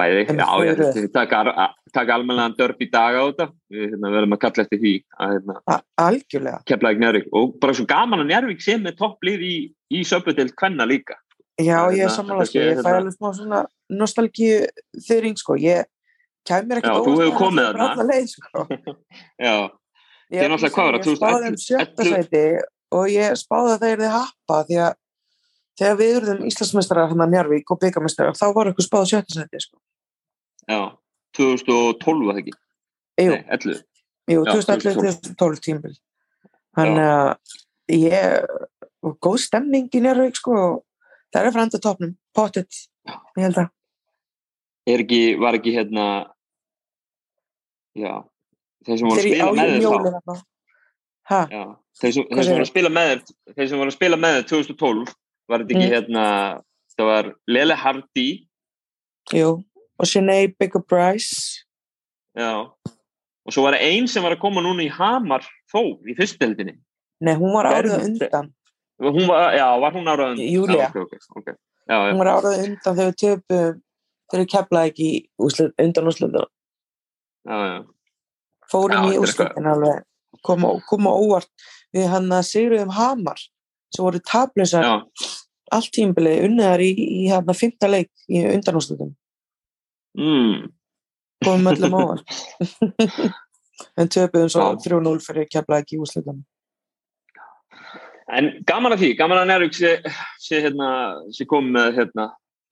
[0.00, 3.46] Bæði, já, já, við taka, almennilega dörp í dag á þetta.
[3.68, 5.56] Við hérna, verðum að kalla eftir því að hérna,
[6.00, 6.60] algjörlega.
[6.70, 9.56] Kepla ekki Njárvík og bara svo gaman að Njárvík sé með topplið í,
[9.92, 11.18] í söpudelt kvenna líka.
[11.60, 13.60] Já, Það er ég er hérna- sammála þetta sko, ég fæ hérna- alveg smá svona
[14.00, 14.56] nostalgíu
[15.08, 15.84] þyring sko, ég
[16.48, 18.20] kæmur ekki Já, þú hefur komið þarna.
[18.30, 18.64] sko.
[19.46, 19.54] já,
[20.32, 21.66] ég, Þið náttúrulega hvað var það, ég spáði um 2011?
[21.66, 22.44] sjötta sæti
[22.96, 24.96] og ég spáði að þeir þið happa því að
[25.80, 29.62] þegar við erum Íslandsmestrar hann að Njarvík og byggamestrar þá var eitthvað spáð sjötta sæti
[29.64, 29.80] sko.
[30.68, 30.80] já
[31.38, 32.56] 2012 var það ekki?
[33.20, 33.80] Jú, Nei, 11
[34.30, 35.96] jú Já, 2011-2012 tímbil
[36.76, 38.54] þannig að ég
[39.00, 40.54] og góð stemning í Njarvík sko
[41.32, 42.82] það er frænda topnum, pottet
[43.38, 43.70] ég held að.
[44.90, 46.06] Er ekki, var ekki hérna
[47.98, 48.12] já
[48.86, 49.82] þeir sem voru að spila með þér
[51.30, 51.44] þá?
[52.00, 55.14] þeir sem voru að spila með þér 2012
[55.50, 55.94] var þetta ekki Mm.
[55.94, 56.24] hérna
[56.96, 58.28] það var Lele Hardy
[59.34, 59.50] jú.
[60.00, 61.64] Og Sinead Baker Bryce.
[62.36, 62.52] já
[63.46, 65.42] og svo var það ein sem var að koma núna í Hamar
[65.72, 66.78] þó, í fyrstdeldinni
[67.20, 68.52] Nei, hún var Verður- undan.
[69.00, 70.88] hún var, já, var hún áraðan Júlía.
[70.88, 71.46] já, ok, ok, ok
[71.88, 73.82] já, já, Hún var árið undan þegar við töpum
[74.30, 76.46] þegar keflaði ekki í úslit, undan úslitum.
[77.48, 77.84] já, já.
[78.70, 80.04] Fórum í úslitin alveg.
[80.46, 81.48] Koma, koma óvart.
[81.92, 83.40] Við hann að sigruðum Hamar
[83.90, 84.94] sem voru tablösar já.
[85.76, 89.14] allt tímbilið unniðar í, í hérna fymta leik í undanúslutum.
[90.18, 90.70] Mm.
[91.44, 92.40] Komum öllum óvart.
[94.00, 94.80] en töpuðum svo Já.
[94.86, 96.42] 3-0 fyrir keflaði ekki í úslitum.
[98.30, 99.94] En gaman að því, gaman að Njárvík sé,
[100.38, 100.90] sé, hérna,
[101.34, 102.26] sé komið með hérna,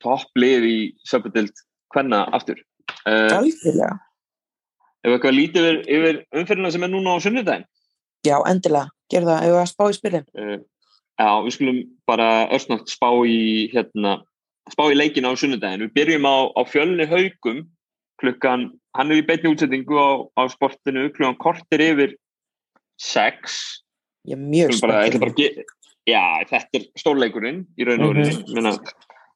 [0.05, 0.77] topplið í
[1.09, 1.65] söpudeld
[1.95, 2.61] hvenna aftur.
[3.03, 3.97] Uh, Algjörlega.
[5.03, 7.67] ef eitthvað lítið yfir, yfir umfyrirna sem er núna á sunnudaginn.
[8.27, 8.93] Já, endilega.
[9.11, 9.43] Gerðu það.
[9.43, 10.29] Ef við að spá í spilin.
[10.39, 10.57] Uh,
[11.19, 14.19] já, við skulum bara örsnátt spá í, hérna,
[14.71, 15.87] spá í leikin á sunnudaginn.
[15.89, 17.65] Við byrjum á, á fjölni haugum
[18.23, 20.09] klukkan, hann er í beitni útsettingu á,
[20.39, 22.15] á sportinu klukkan kortir yfir
[22.99, 23.83] sex.
[24.29, 25.21] Er mjög Skulum bara, ég ætla spennt.
[25.21, 25.65] bara að ge-
[26.09, 28.39] Já, þetta er stórleikurinn í raun og veru.
[28.49, 28.79] Mm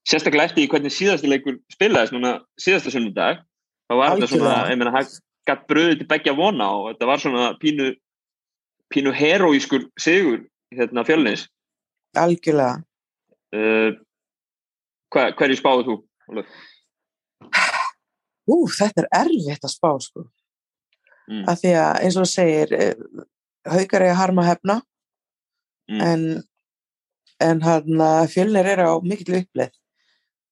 [0.03, 3.39] Sérstaklega eftir hvernig síðasti leikur spilaðist núna síðasta sunnudag.
[3.87, 5.07] þá var þetta svona, ég meina, hann
[5.47, 7.95] gætt bröðið til begja vona og þetta var svona pínu,
[8.91, 10.41] pínu heroískur sigur
[10.74, 11.47] hérna fjölnis.
[12.18, 12.82] Algjörlega.
[13.52, 13.92] Uh,
[15.12, 15.96] hver, hverju spáðu þú?
[18.52, 20.24] Ú, þetta er erfitt að spá, sko.
[21.30, 21.44] Mm.
[21.48, 22.94] Af því að, eins og þú segir, eh,
[23.70, 24.80] haukar er að harma hefna,
[25.90, 26.00] Mm.
[26.00, 26.42] en,
[27.40, 29.72] en hann fjölnir eru á mikill uppleið.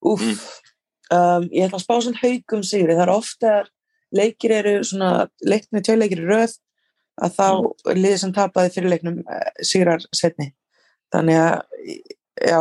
[0.05, 0.39] Úf, Mm.
[1.17, 2.95] um, ég ætla að spá svona haukum sigri.
[2.95, 3.69] Það er ofta að
[4.13, 6.59] leikir eru svona, leiknir tvei leikir í röð,
[7.23, 7.95] að þá Mm.
[8.03, 10.53] liðið sem tapaði fyrir leiknum eh, sigrar setni.
[11.11, 11.55] Þannig að,
[12.47, 12.61] já,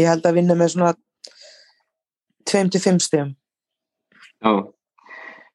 [0.00, 0.92] ég held að vinna með svona
[2.50, 3.34] 2-5 stegum.
[4.40, 4.52] Já.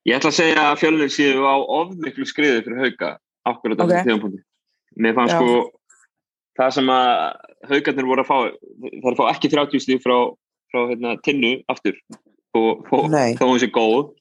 [0.05, 3.15] Ég ætla að segja að fjölnir séu á ofmiklu skriði fyrir hauka
[3.49, 3.89] akkurat á Ok.
[3.89, 4.41] þessum tíðanpunkti.
[5.01, 5.55] Mér fannst sko
[6.55, 7.09] það sem að
[7.71, 10.17] haukarnir voru að fá að fá ekki 30 stíð frá,
[10.71, 11.97] frá hérna, tinnu aftur
[12.55, 14.13] og, þó hún sé góð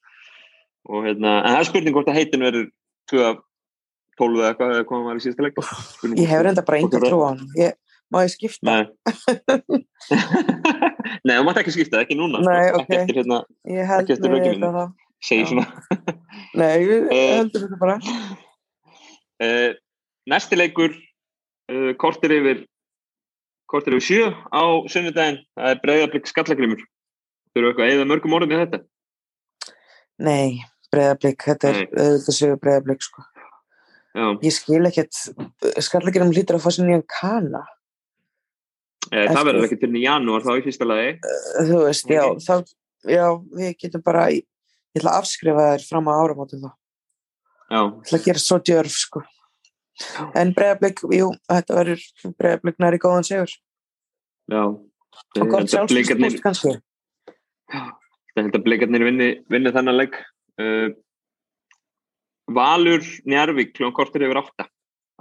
[0.84, 2.66] og hérna, en það er spurning hvort að heitin verður
[3.12, 3.42] 2 af
[4.18, 5.62] 12 eða eitthvað eða hvað var í síðasta leik
[6.18, 7.46] Ég hef reynda bara enga trú á hann.
[7.58, 7.78] Ég,
[8.14, 8.64] má ég skipta?
[8.70, 8.84] Nei
[11.24, 12.50] Nei, þú mátt ekki skipta, ekki núna sko.
[12.50, 12.90] Nei, ekki ok.
[12.98, 13.38] eftir hérna,
[13.74, 14.84] Ég held Ekki eftir með leikinn þetta þá.
[15.28, 15.46] segi Já.
[15.50, 15.66] svona
[16.60, 17.32] Nei, ég Eh.
[17.38, 17.96] heldur þetta bara.
[19.44, 19.70] Uh,
[20.30, 22.58] næsti leikur uh, kortir yfir
[23.70, 24.62] kortir yfir sjö á
[24.92, 26.88] sunnudaginn það er breyðarblik skallagrimur þú
[27.62, 28.78] eru eitthvað eða mörgum orðum í þetta
[30.24, 30.48] Nei,
[30.94, 33.20] breyðablík, þetta er auðvitað sögur breyðablík, sko.
[34.14, 35.10] já, Ég skil ekkert,
[35.82, 37.64] skallagirum hlýtur að fá sér nýjan kana.
[39.12, 41.10] Eh, það verður ekki til í janúar þá í fyrsta lagi
[41.68, 42.40] Þú veist, já, Ok.
[42.46, 42.54] þá,
[43.10, 43.26] já,
[43.58, 44.44] við getum bara, ég
[44.96, 46.70] ætla að afskrifa þær fram á áramótum þá.
[47.70, 49.22] já, Ég ætla að gera svo djörf, sko.
[50.34, 52.02] En breyðablík, jú, þetta verður
[52.38, 53.52] breyðablík næri góðan segur.
[54.50, 54.62] já
[55.38, 56.72] Og gott sjálfsbúst kannski.
[58.34, 60.16] ég held að blikarnir vinni, vinni þennan leik
[60.58, 60.90] uh,
[62.50, 64.66] Valur Njarvík kljóðan kortir yfir átta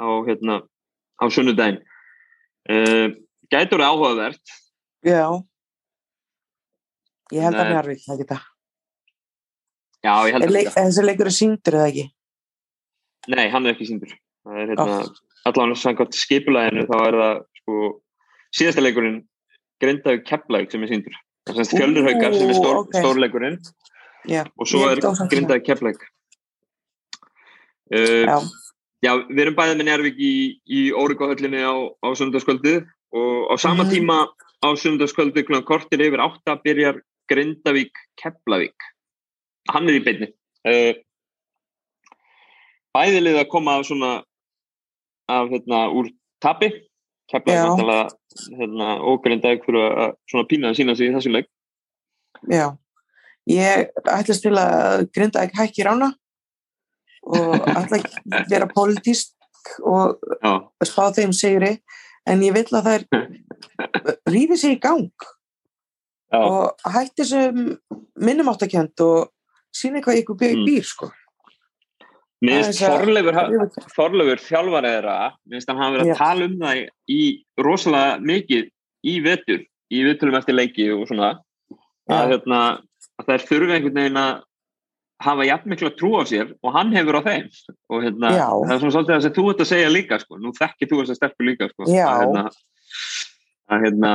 [0.01, 0.57] á, hérna,
[1.21, 1.77] á sunnudaginn
[2.73, 3.13] uh,
[3.51, 4.53] gætur það áhugavert
[5.03, 5.27] Já.
[7.33, 7.73] Ég held að Nei.
[7.73, 8.37] Njarvík, það geta.
[10.03, 12.05] já, ég held að leik, þessi leikur er síndur eða ekki?
[13.33, 14.13] Nei, hann er ekki síndur.
[14.43, 14.97] Það er hérna,
[15.49, 17.77] allan samkvæmt skipulæðinu þá er það sko
[18.53, 19.21] síðasta leikurinn
[19.83, 21.15] Grindavík Keflavík sem er síndur.
[21.47, 22.97] Það er semst fjölnurhaukar sem er stór, ok.
[22.99, 23.59] stórleikurinn
[24.29, 24.43] Já.
[24.55, 25.03] og svo er.
[25.31, 26.03] Grindavík Keflavík.
[27.93, 28.37] Uh, Já.
[29.03, 30.33] já, við erum bæðið með Njárvík í,
[30.63, 31.73] í Órikóhöllinni á,
[32.03, 32.83] á sundarskvöldið
[33.13, 33.91] og á sama Mhm.
[33.91, 34.17] tíma
[34.63, 35.61] á sundarskvöldið kl.
[35.63, 37.01] kortir yfir átta byrjar
[37.31, 38.75] Grindavík Keflavík.
[39.69, 40.27] Hann er í beinni.
[40.67, 40.93] Uh,
[42.95, 44.23] bæðilið að koma af svona
[45.29, 46.09] af hérna úr
[46.41, 46.69] tapi
[47.31, 48.11] Keflavík
[48.59, 51.47] hérna, og Grindavík fyrir að svona pína að sína sig í þessu leik.
[52.51, 52.75] Já,
[53.47, 56.13] ég ætlast til að grinda ekki hækki rána
[57.23, 59.31] og ætla ekki að vera pólitísk
[59.87, 61.77] og Já, spá þeim sigri
[62.29, 63.03] en ég vil að þær
[64.33, 65.07] rífi sig í gang
[66.33, 67.77] já, og hætti þessum
[68.23, 69.29] minnumáttakjönd og
[69.75, 70.65] sína hvað ykkur býr, Mm.
[70.69, 71.09] býr sko.
[72.43, 75.17] Mér finnst að- Þorleifur, ha- Þorleifur þjálfar þeirra,
[75.47, 77.21] mér finnst hann hafa verið að tala um það í
[77.57, 78.69] rosalega mikið
[79.05, 79.61] í vetur,
[79.91, 81.29] í viðtölum eftir leiki og svona,
[82.09, 82.59] að, hérna,
[83.19, 84.41] að þær þurfi einhvern veginn að
[85.23, 87.49] hafa jafn miklu að trúa á sér og hann hefur á þeim.
[87.91, 90.53] Og hérna, það er svona svolítið það sem þú ert að segja líka sko, nú
[90.57, 92.45] þekkir þú þessar stelpur líka sko, að, hérna,
[93.69, 94.13] að, hérna,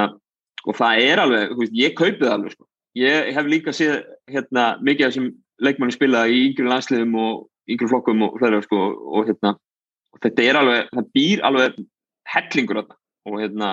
[0.64, 4.00] og það er alveg, veist, ég kaupið alveg sko, ég hef líka séð
[4.30, 5.30] hérna, mikið af þessum
[5.64, 8.82] leikmanni spila í yngri landsliðum og yngri flokkum og fleira sko,
[9.18, 9.56] og hérna
[10.14, 11.80] og þetta er alveg, það býr alveg
[12.28, 12.98] hellingur þarna
[13.28, 13.70] og hérna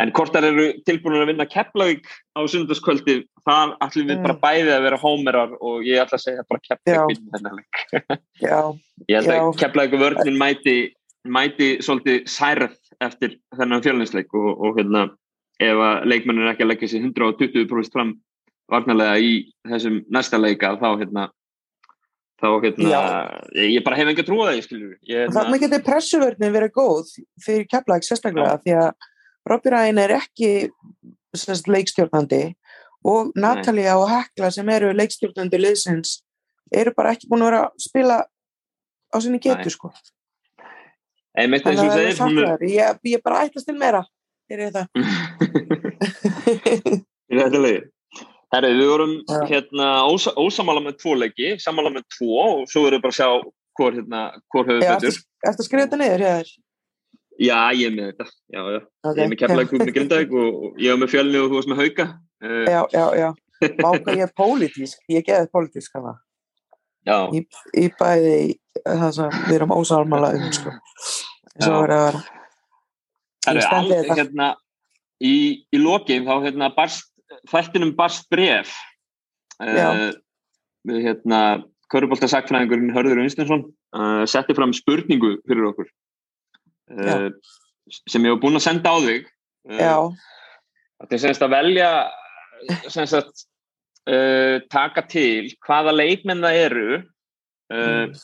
[0.00, 2.06] en hvort það eru tilbúin að vinna Keflavík
[2.38, 4.22] á sundarskvöldi þar ætlum við Mm.
[4.22, 7.02] bara bæði að vera hómerar og ég ætla að segja bara Já.
[8.46, 8.60] Já,
[9.08, 9.44] ég held að Já.
[9.64, 10.76] Keflavík og vörnin mæti
[11.28, 15.10] mæti svolítið særð eftir þennan fjölninsleik og, og hérna
[15.60, 18.14] ef að leikmennin er ekki að leggja sér 120% fram
[18.70, 19.32] varnarlega í
[19.68, 21.28] þessum næsta leika þá hérna
[22.40, 23.00] þá hérna, Já.
[23.52, 24.94] ég, bara hef enga trúið við.
[25.04, 27.10] ég, hérna, þannig getur pressuvörnin verið góð
[27.44, 29.08] fyrir Keflæk sérstaklega því að
[29.48, 30.50] Robby Ryan er ekki
[31.36, 32.42] semst, leikstjórnandi
[33.08, 36.18] og Natalia og Hekla sem eru leikstjórnandi liðsins
[36.74, 38.16] eru bara ekki búin að vera að spila
[39.10, 39.44] á sinni Nei.
[39.48, 39.88] getu sko.
[41.38, 42.60] Þannig að það er er- saknaður.
[42.68, 44.02] ég, ég bara ætlast til meira
[44.50, 44.82] fyrir þetta.
[47.30, 47.82] þetta leiði
[48.50, 49.44] Herri, við vorum Já.
[49.46, 53.18] hérna ósa, ósamála með tvo leiki, samála með tvo og svo verðum við bara að
[53.20, 53.28] sjá
[53.78, 55.14] hvor, hérna, hvor höfum Já, betur.
[55.14, 55.22] eftir,
[55.52, 56.48] að skrifa þetta niður hjá þér.
[57.40, 58.26] Já, ég er með þetta.
[58.52, 58.80] Já, já.
[59.00, 59.14] Okay.
[59.16, 61.56] Ég er með keflaði klúb með Grindavík og, og ég er með fjölni og þú
[61.58, 62.06] varst með hauka.
[62.44, 63.28] Uh, Já, já, já.
[63.84, 66.14] Váka ég er pólitísk, ég geði pólitísk hana.
[67.08, 67.40] já, Í,
[67.80, 68.34] í bæði
[68.84, 70.72] það sem við erum ósálmála um sko.
[71.60, 72.22] Svo verður að vera.
[73.46, 74.18] Herri, ég stend við al- þetta.
[74.20, 74.48] hérna,
[75.24, 75.34] í,
[75.72, 76.70] í lokin þá hérna
[77.50, 78.72] þættinum barst bref.
[79.60, 79.88] Já.
[79.88, 81.40] Uh, hérna,
[81.90, 83.64] Körubolta sagfræðingurinn Hörður Unstinsson
[83.96, 85.88] uh, setti fram spurningu fyrir okkur.
[86.90, 87.30] Uh,
[88.10, 89.28] sem ég hef búin að senda á þig.
[89.70, 90.10] Uh,
[91.00, 91.90] Það er semst að velja
[92.92, 93.28] semst að
[94.10, 96.98] uh, taka til hvaða leikmenn það eru
[97.72, 98.18] uh,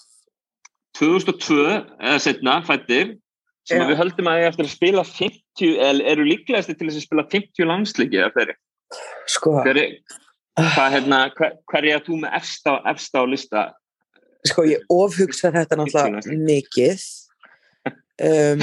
[0.99, 3.15] 2002 eða setna fættir
[3.67, 7.07] sem við höldum að ég eftir að spila 50 eða eru líklegasti til þess að
[7.09, 8.57] spila 50 landsleiki eða þeirri.
[9.33, 9.81] sko, Hver,
[10.61, 13.65] hvað, hérna, hver, hver er þú með efsta, efsta á lista?
[14.47, 17.03] sko ég ofhugsa þetta náttúrulega mikið
[18.25, 18.63] um,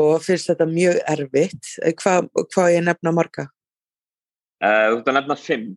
[0.00, 1.74] og finnst þetta mjög erfitt.
[2.00, 3.48] Hvað hva ég nefna marga?
[4.62, 5.68] uh, þú ert að nefna 5.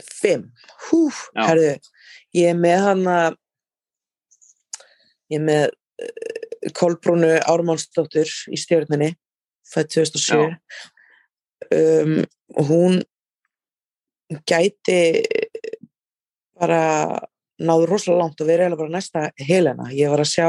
[0.00, 0.46] Fimm.
[0.88, 1.42] Húf, Já.
[1.50, 1.72] herðu,
[2.36, 3.16] ég er með hana,
[5.32, 9.14] ég er með uh, Kolbrúnu Ármannsdóttur í stjórninni,
[9.68, 10.56] fætt 2007.
[11.70, 12.20] Um,
[12.68, 13.02] hún
[14.48, 15.00] gæti
[16.60, 16.80] bara
[17.60, 19.88] náðu rosalega langt og verið eiginlega bara næsta helena.
[19.92, 20.46] Ég var að sjá,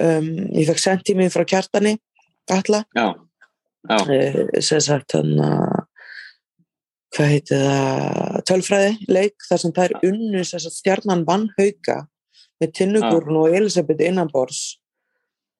[0.00, 1.96] um, ég fekk sendtími frá kjartani,
[2.52, 3.06] alla, Já,
[3.90, 5.80] já, uh, sem sagt hann að
[7.12, 11.98] hvað heiti það, tölfræði leik, þar sem það er unnu stjarnan vann hauka
[12.62, 14.62] með Tinnugurn og Elisabeth innanbors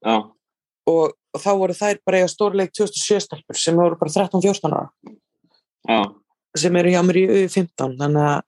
[0.07, 4.89] og, og þá voru þær bara eiga stórleik 2007 stelpur sem voru bara 13-14 ára.
[5.89, 6.01] Já,
[6.59, 8.39] sem eru hjá mér í U15 þannig að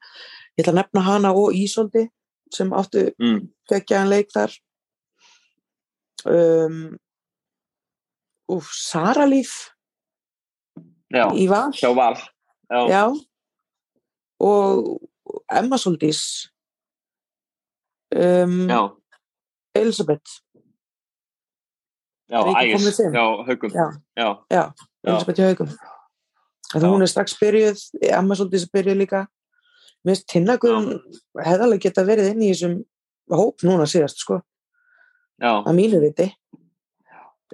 [0.55, 2.07] ég ætla að nefna hana og Ísoldi
[2.55, 4.55] sem áttu mm, geggjaðan leik þar
[6.27, 6.97] um,
[8.53, 9.53] Úf, Saralíf
[11.13, 12.17] já, í val hjá Val.
[12.71, 13.03] Já, Já.
[14.45, 15.01] Og
[15.53, 16.51] Emma Soldís.
[18.15, 18.81] Um, já,
[19.75, 20.41] Elisabeth.
[22.29, 23.11] já, ægis, já,
[23.47, 23.71] haugum.
[23.71, 23.87] Já.
[24.17, 25.13] Já, Já, Já.
[25.13, 25.69] Elisabeth haugum.
[26.73, 26.91] Þannig Já.
[26.91, 29.27] hún er strax byrjuð, Emma Soldís er byrjuð líka.
[30.05, 30.89] Mér finnst Tinnagun
[31.41, 32.75] hefði alveg geta verið inn í þessum
[33.33, 34.41] hóp núna síðast, sko.
[35.43, 36.31] Að mínu viti.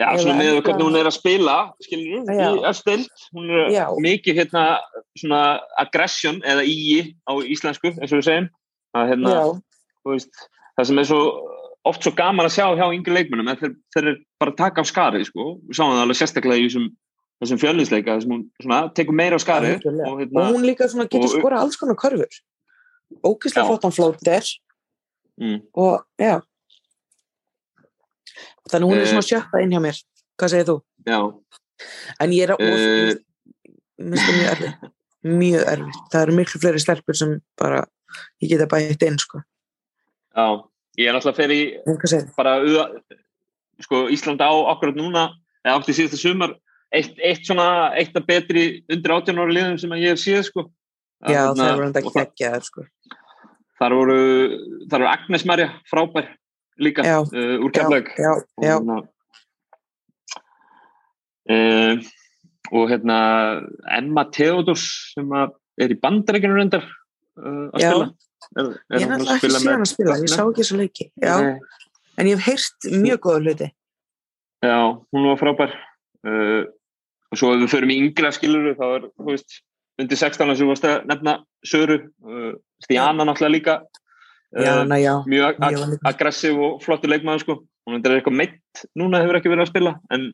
[0.01, 1.55] Já, Eða svona með hvernig hún er að spila,
[1.85, 2.47] skilur Já.
[2.49, 3.85] í östild, hún er Já.
[4.01, 4.64] mikið hérna
[5.18, 5.41] svona
[5.83, 6.76] aggression eða í
[7.28, 8.47] á íslensku, eins og við segjum,
[8.97, 9.35] að hérna,
[10.09, 10.47] veist,
[10.78, 11.20] það sem er svo
[11.91, 14.85] oft svo gaman að sjá hjá yngri leikmennum, er þeir, þeir eru bara að taka
[14.85, 16.89] á skarið, sko, við sáum það alveg sérstaklega í þessum,
[17.41, 20.09] þessum fjölninsleika, þessum hún svona tekur meira á algjörlega.
[20.09, 22.41] og hérna, og hún líka svona getur skora alls konar körfur.
[23.20, 23.68] Ógislega Já.
[23.68, 24.53] flottan flóter
[25.41, 26.41] mm, og já.
[28.71, 29.11] Þannig hún er Eh.
[29.12, 29.97] svona sjötta inn hjá mér.
[30.39, 30.77] Hvað segir þú?
[31.07, 31.21] já,
[32.21, 33.14] En ég er að Eh.
[33.99, 34.91] það mjög erfitt.
[35.25, 36.03] Mjög erfitt.
[36.12, 37.85] Það eru miklu fleiri stelpur sem bara,
[38.43, 39.43] ég geta bætt inn, sko.
[40.37, 40.62] já,
[40.99, 42.53] ég er náttúrulega fyrir bara
[43.81, 45.31] sko, Ísland á akkurat núna
[45.64, 46.55] eða átti síðasta sumar
[46.93, 50.45] eitt, eitt svona, eitt af betri undir 18 ára liðum sem að ég hef séð
[50.45, 50.71] sko.
[51.25, 52.83] Að Já, það er enda og þa- geggjaður, sko.
[53.81, 54.18] þar voru,
[54.89, 56.29] þar voru Agnes Marja frábær
[56.81, 58.33] líka Já, uh, úr keflaug já,
[58.64, 59.05] já, og,
[61.51, 61.95] uh,
[62.70, 63.18] og hérna
[63.99, 67.91] Emma Theodors sem er í bandarækjunum reyndar uh, að Já.
[67.93, 68.11] spila.
[68.51, 71.07] Er, Ég er náttúrulega ekki síðan að spila, ég sá ekki þessu leiki.
[72.18, 73.68] En ég hef heyrt mjög góða hluti.
[74.64, 74.76] Já,
[75.12, 75.74] hún var frábær.
[76.26, 76.68] Uh,
[77.31, 79.61] og svo ef við förum í yngra skiluru þá er, þú veist,
[80.01, 82.53] undir 16 sem þú varst að nefna Söru, uh,
[82.85, 83.76] Stíana náttúrulega líka.
[84.51, 85.15] Já, Uh, na já.
[85.31, 87.55] mjög Ég var ag aggressiv og flottur leikmaður sko.
[87.87, 90.25] Hún er eitthvað meitt núna hefur ekki verið að spila en,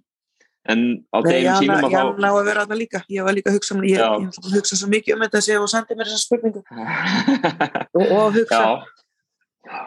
[0.73, 0.81] en
[1.12, 3.03] á degum sínum Jana, að Jana á að vera þarna líka.
[3.12, 4.09] Ég var líka að hugsa, um- ég, Já.
[4.17, 6.62] ég, ég hugsa svo mikið um þetta sem þú sendið mér þessa spurningu.
[6.64, 6.73] þá
[7.99, 8.61] Og, og að hugsa.
[9.67, 9.83] Já.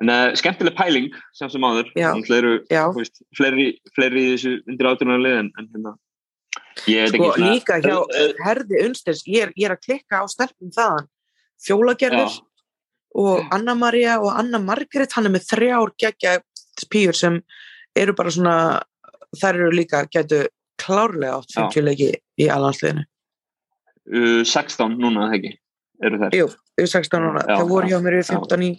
[0.00, 1.90] En uh, skemmtileg pæling sem sem áður.
[1.98, 2.08] Já.
[2.14, 2.84] Náttúrulega eru Já.
[2.88, 5.92] þú veist, fleiri, fleiri í þessu undir áttunar liðin en hérna
[6.88, 10.72] ég Sko, líka hjá Eh, herði unstins, ég er, ég er að klikka á stelpum
[10.72, 11.06] þaðan.
[11.62, 12.40] Fjólagerður Já.
[13.18, 16.38] Og Anna Maria og Anna Margrét, hann er með þrjár geggja
[16.90, 17.40] pýur sem
[17.98, 18.56] eru bara svona,
[19.36, 20.48] þær eru líka, getur
[20.80, 21.66] klárlega átt Já.
[21.68, 22.10] 50 leiki
[22.40, 23.04] í alhansliðinu.
[24.12, 25.52] uh, 16 núna ekki
[26.02, 26.48] eru þær Jú,
[26.80, 28.32] við 16 ára, Já, það voru já, hjá mér í já.
[28.32, 28.72] 15 í,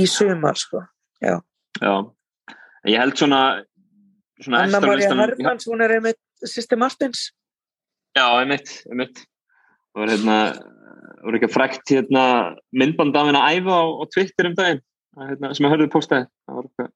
[0.00, 0.82] í sumar, sko.
[1.22, 1.36] Já.
[1.84, 3.44] En ég held svona
[4.42, 7.28] svona Anna Maria Hermanns, hún er einmitt sýsti Martins.
[8.16, 9.24] Já, einmitt, einmitt.
[9.94, 10.36] Það var hérna,
[11.06, 12.24] það var ekki frækt hérna
[12.74, 14.84] myndband af henni að æfa á, á Twitter um daginn,
[15.14, 16.26] að, hérna, sem að hörðu postaði.
[16.44, 16.92] Það var eitthvað,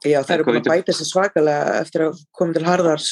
[0.00, 3.08] Já, það eru búin að bæta sér svakalega eftir að koma til Harðars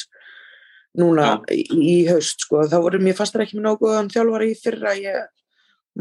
[0.97, 2.63] núna í, í haust, sko.
[2.65, 5.27] Það voru, mér fannst það ekki með nóguðan þjálfari í fyrra, ég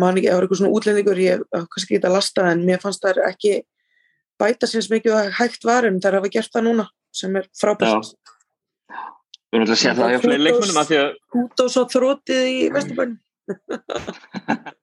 [0.00, 3.04] man ekki, það var eitthvað svona útlendingur, ég kannski ekki að lasta, en mér fannst
[3.04, 3.52] það ekki
[4.40, 6.88] bæta sér eins mikið að hægt var en það hafa gert það núna,
[7.20, 8.14] sem er frábært.
[9.48, 11.10] Við erum alltaf að segja það hjá fleiri leikmennum að því að
[11.42, 13.18] Út og svo þrótið í Vesturbænum.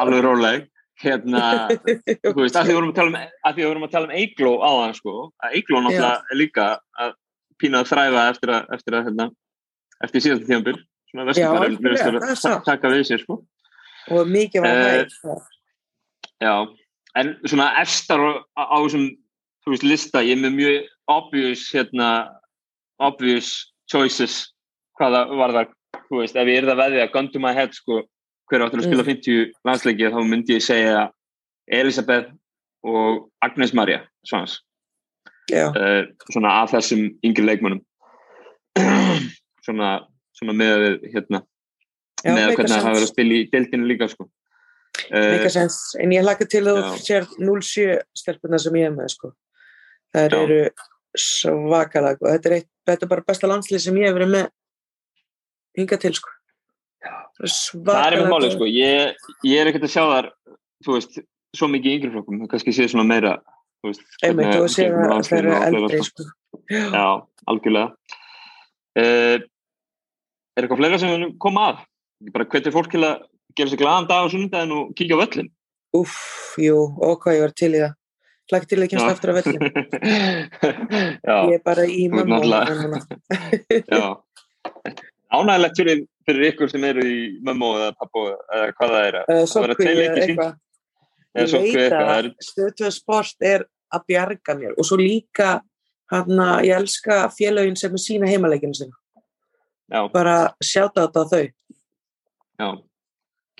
[0.00, 0.64] alveg róleg,
[1.02, 1.42] hérna,
[2.32, 4.16] þú veist, að því við að tala um, að því við vorum að tala um
[4.18, 6.66] Eigló á það, sko, að Eigló náttúrulega er líka
[7.04, 7.14] að
[7.62, 9.28] pína að þræfa eftir að, eftir að, hérna,
[10.06, 12.64] eftir síðasta tíðanbyrg, svona vestumfærin, algjörlega, það er satt.
[12.68, 13.38] taka við sér, sko.
[14.12, 15.48] og mikið var Eh, hægt.
[16.42, 16.54] Já,
[17.22, 18.22] en svona efstar
[18.58, 19.08] á, á þessum,
[19.62, 20.78] þú veist, lista, ég er með mjög
[21.12, 22.08] obvious, hérna,
[23.00, 23.52] obvious
[23.90, 24.52] choices,
[24.98, 25.72] hvaða var það,
[26.08, 28.02] þú veist, ef ég er það veðið að gun to my head, sko,
[28.50, 31.06] hver áttur að spila 50 landsleiki, þá myndi ég segja
[31.72, 32.32] Elisabeth
[32.82, 34.58] og Agnes Maria, svans,
[35.52, 37.82] uh, svona af þessum yngri leikmönnum,
[39.66, 39.94] svona,
[40.36, 41.42] svona með hérna,
[42.22, 44.28] já, með hvernig það hafa verið að spila í deildinu líka, sko.
[45.08, 45.40] Uh.
[46.02, 47.86] En ég hlaka til að þú sér 07
[48.16, 49.32] stelpuna sem ég er með, sko.
[50.12, 50.58] Það eru
[51.18, 54.48] svakalega og þetta er, eitt, þetta er bara besta landslið sem ég hef verið með
[55.78, 56.34] hinga til, sko.
[57.02, 57.54] Það er
[57.88, 60.28] Það er einmitt málið sko, ég, ég er ekkert að sjá þar,
[60.84, 61.22] þú veist,
[61.56, 63.36] svo mikið í yngri flokkum, kannski séð svona meira,
[63.82, 66.28] þú veist, Einmitt, hvernig gengur að það eru eldri, sko.
[66.72, 67.06] Já,
[67.50, 68.18] algjörlega.
[68.92, 69.40] Uh,
[70.52, 71.82] er eitthvað fleira sem koma að?
[72.32, 73.24] Bara hvernig fólk til að
[73.56, 75.50] gera sér glaðan dag á sunnudaginn og kíkja á völlin?
[75.96, 76.16] Úff,
[76.60, 77.96] jú, hvað ég var til í það.
[78.52, 79.62] Hlaka til að kemst aftur á vellin.
[81.28, 82.02] Já, Ég er bara í
[83.96, 84.02] já.
[85.32, 89.18] Ánægilegt fyrir, fyrir ykkur sem eru í mömmu eða pappu eða hvað það er.
[89.48, 90.52] Sokku eða eitthvað.
[91.32, 95.54] Ég veit að er- stöðtöð sport er að bjarga mér og svo líka
[96.12, 98.96] hann að ég elska félögin sem er sína heimaleginu sinna.
[99.92, 100.04] Já.
[100.12, 101.44] Bara sjáta þetta á þau.
[102.60, 102.68] Já.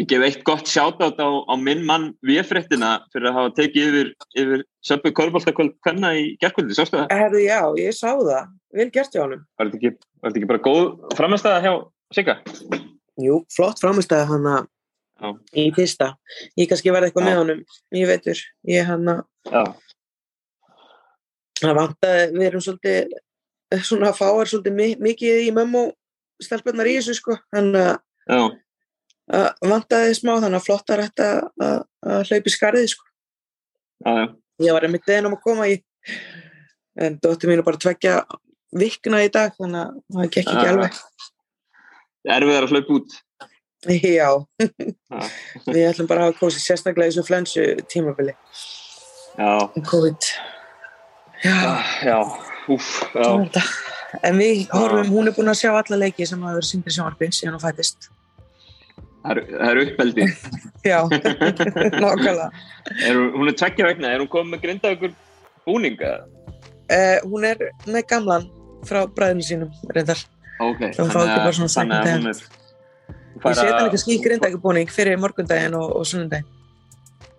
[0.03, 4.09] Ég gef eitt gott sjátátt á, á minn mann VF-réttina fyrir að hafa tekið yfir,
[4.43, 7.13] yfir söpbu körbóltakvöld hvenna í gerkvöldi, sástu það?
[7.15, 8.49] Herðu, já, ég sá það.
[8.75, 9.45] Vel gert hjá honum.
[9.61, 9.93] Var þetta ekki,
[10.33, 11.73] ekki bara góð framstæða hjá
[12.17, 12.35] Sigga?
[13.23, 16.09] Jú, flott framistæði hann að í fyrsta.
[16.59, 17.29] Ég kannski verði eitthvað Já.
[17.31, 17.63] með honum.
[17.95, 18.43] Ég veitur,
[18.75, 19.23] ég hann að
[21.63, 23.15] það vantaði, við erum svolítið
[23.87, 25.85] svona fáar svolítið mi- mikið í mömmu
[26.43, 27.39] stelpunnar í þessu sko.
[27.55, 28.59] Hann að
[29.73, 31.29] vantaði smá þannig að flottar þetta
[31.63, 31.77] að,
[32.07, 33.09] að hlaupi skarðið sko.
[34.03, 34.23] Já.
[34.63, 35.77] Ég var einmitt deðin um að koma í
[37.03, 38.17] en dóttir mín er bara tvekja
[38.77, 40.73] vikna í dag þannig að það gekk ekki Já.
[40.73, 40.99] alveg.
[42.37, 43.19] Erfiðar að hlaupa út.
[43.83, 44.29] Já,
[45.75, 48.37] við ætlum bara að kósið sérstaklega í þessu flensu tímabili.
[49.35, 49.53] Já.
[49.91, 50.29] COVID.
[51.43, 51.57] Já,
[52.07, 52.19] Já.
[52.71, 53.27] Úf, já.
[53.43, 53.65] er.
[54.23, 57.31] En við horfum, hún er búin að sjá alla leiki sem hafa verið sýndir sjónvarpi
[57.33, 58.11] síðan hún fættist.
[59.23, 60.25] Það er, það uppbeldi.
[60.83, 60.99] Já.
[63.07, 65.13] Er, hún- er tveggja vegna, er hún komið með grinda ykkur
[65.67, 66.13] búninga?
[66.93, 68.49] Uh, hún er með gamlan
[68.89, 70.19] frá bræðinu sínum, reyndar.
[70.63, 70.83] Ok.
[70.97, 72.43] Það fá ekki bara svona þannig að hún er...
[73.43, 76.47] Ég setja hann ekki skýr grindækubúning fyrir morgundaginn og, og sunnundaginn.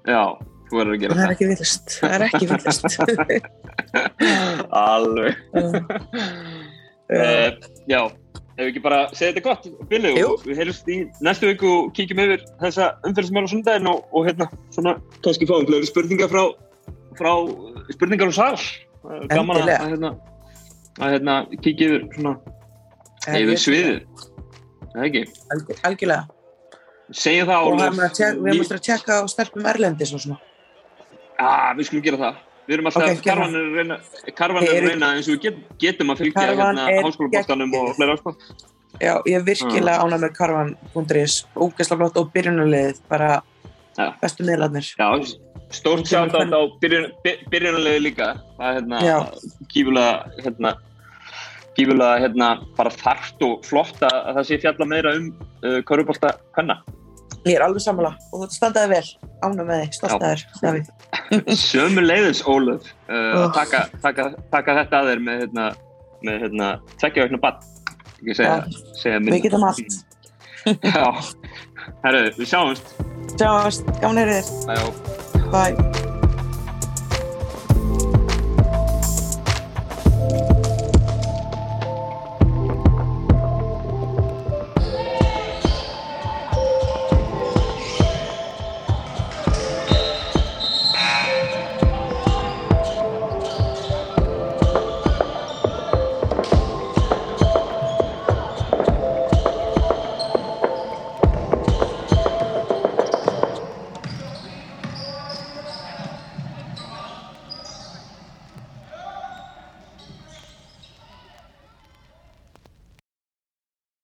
[0.09, 0.23] Já,
[0.67, 1.93] þú verður að gera það er ekki villist.
[1.99, 2.83] Það er ekki villist.
[4.83, 5.33] Alveg.
[5.59, 5.77] uh,
[7.13, 7.51] Uh,
[7.91, 7.99] já,
[8.53, 10.33] ef við ekki bara segja þetta gott, Billy, Jú.
[10.35, 13.89] og við heyrjumst í næstu viku og kíkjum yfir þessa umferð sem er á sundaginn
[13.89, 14.93] og, og hérna, svona,
[15.25, 16.43] kannski fáum fleiri spurningar frá,
[17.17, 17.31] frá
[17.95, 18.61] spurningar og sal.
[19.03, 20.13] Það er Gaman að, að, hérna,
[20.99, 22.35] að hérna, kíkja yfir svona,
[23.41, 23.99] yfir sviðið.
[24.93, 25.25] Það er ekki.
[25.55, 26.23] Algjör, algjörlega.
[27.13, 27.99] Segjum það, Og Ólöf.
[28.13, 30.37] við erum að tjekka á stelpum Erlendis og svona.
[31.33, 32.41] Já, við skulum gera það.
[32.67, 33.95] Við erum alltaf, Ok, okay, karvan er að reyna,
[34.39, 38.15] karvan er að reyna eins og við get, getum að fylgja hérna háskólaboltanum og fleira
[38.21, 38.35] sko.
[39.01, 40.03] Já, ég er virkilega Mm.
[40.05, 43.41] ánægð með karvan.is, ógeðslega flott og byrjunarliðið, bara
[43.97, 44.05] Já.
[44.21, 44.87] bestu miðlarnir.
[44.95, 45.09] Já,
[45.73, 48.39] stórt sjátt á byrjun, by- byrjunarlegu líka.
[48.57, 49.17] Það er hérna, Já.
[49.73, 50.13] gífulega,
[50.45, 50.73] hérna,
[51.75, 55.33] gífulega, hérna, bara þarft og flott að, að það sé fjalla meira um
[55.63, 56.79] uh, körubolta hvenna.
[57.43, 59.07] Ég er alveg sammála og þú standaði vel,
[59.43, 60.17] ánægð með þig, stolt Já.
[60.17, 60.91] að þér, Davíð.
[61.63, 63.41] Sömu leiðis, Ólöf, uh, Oh.
[63.43, 65.67] að taka, taka, taka þetta að þér með, hérna,
[66.23, 66.69] með, hérna,
[67.01, 67.59] tveggja vegna bann.
[68.21, 68.55] Ekki segja,
[69.01, 69.35] segja minna.
[69.35, 69.99] Við getum allt.
[70.95, 71.05] Já,
[72.05, 72.95] herru, við sjáumst.
[73.35, 74.55] Sjáumst, gaman er þér.
[74.71, 75.43] Já.
[75.51, 76.12] Bye.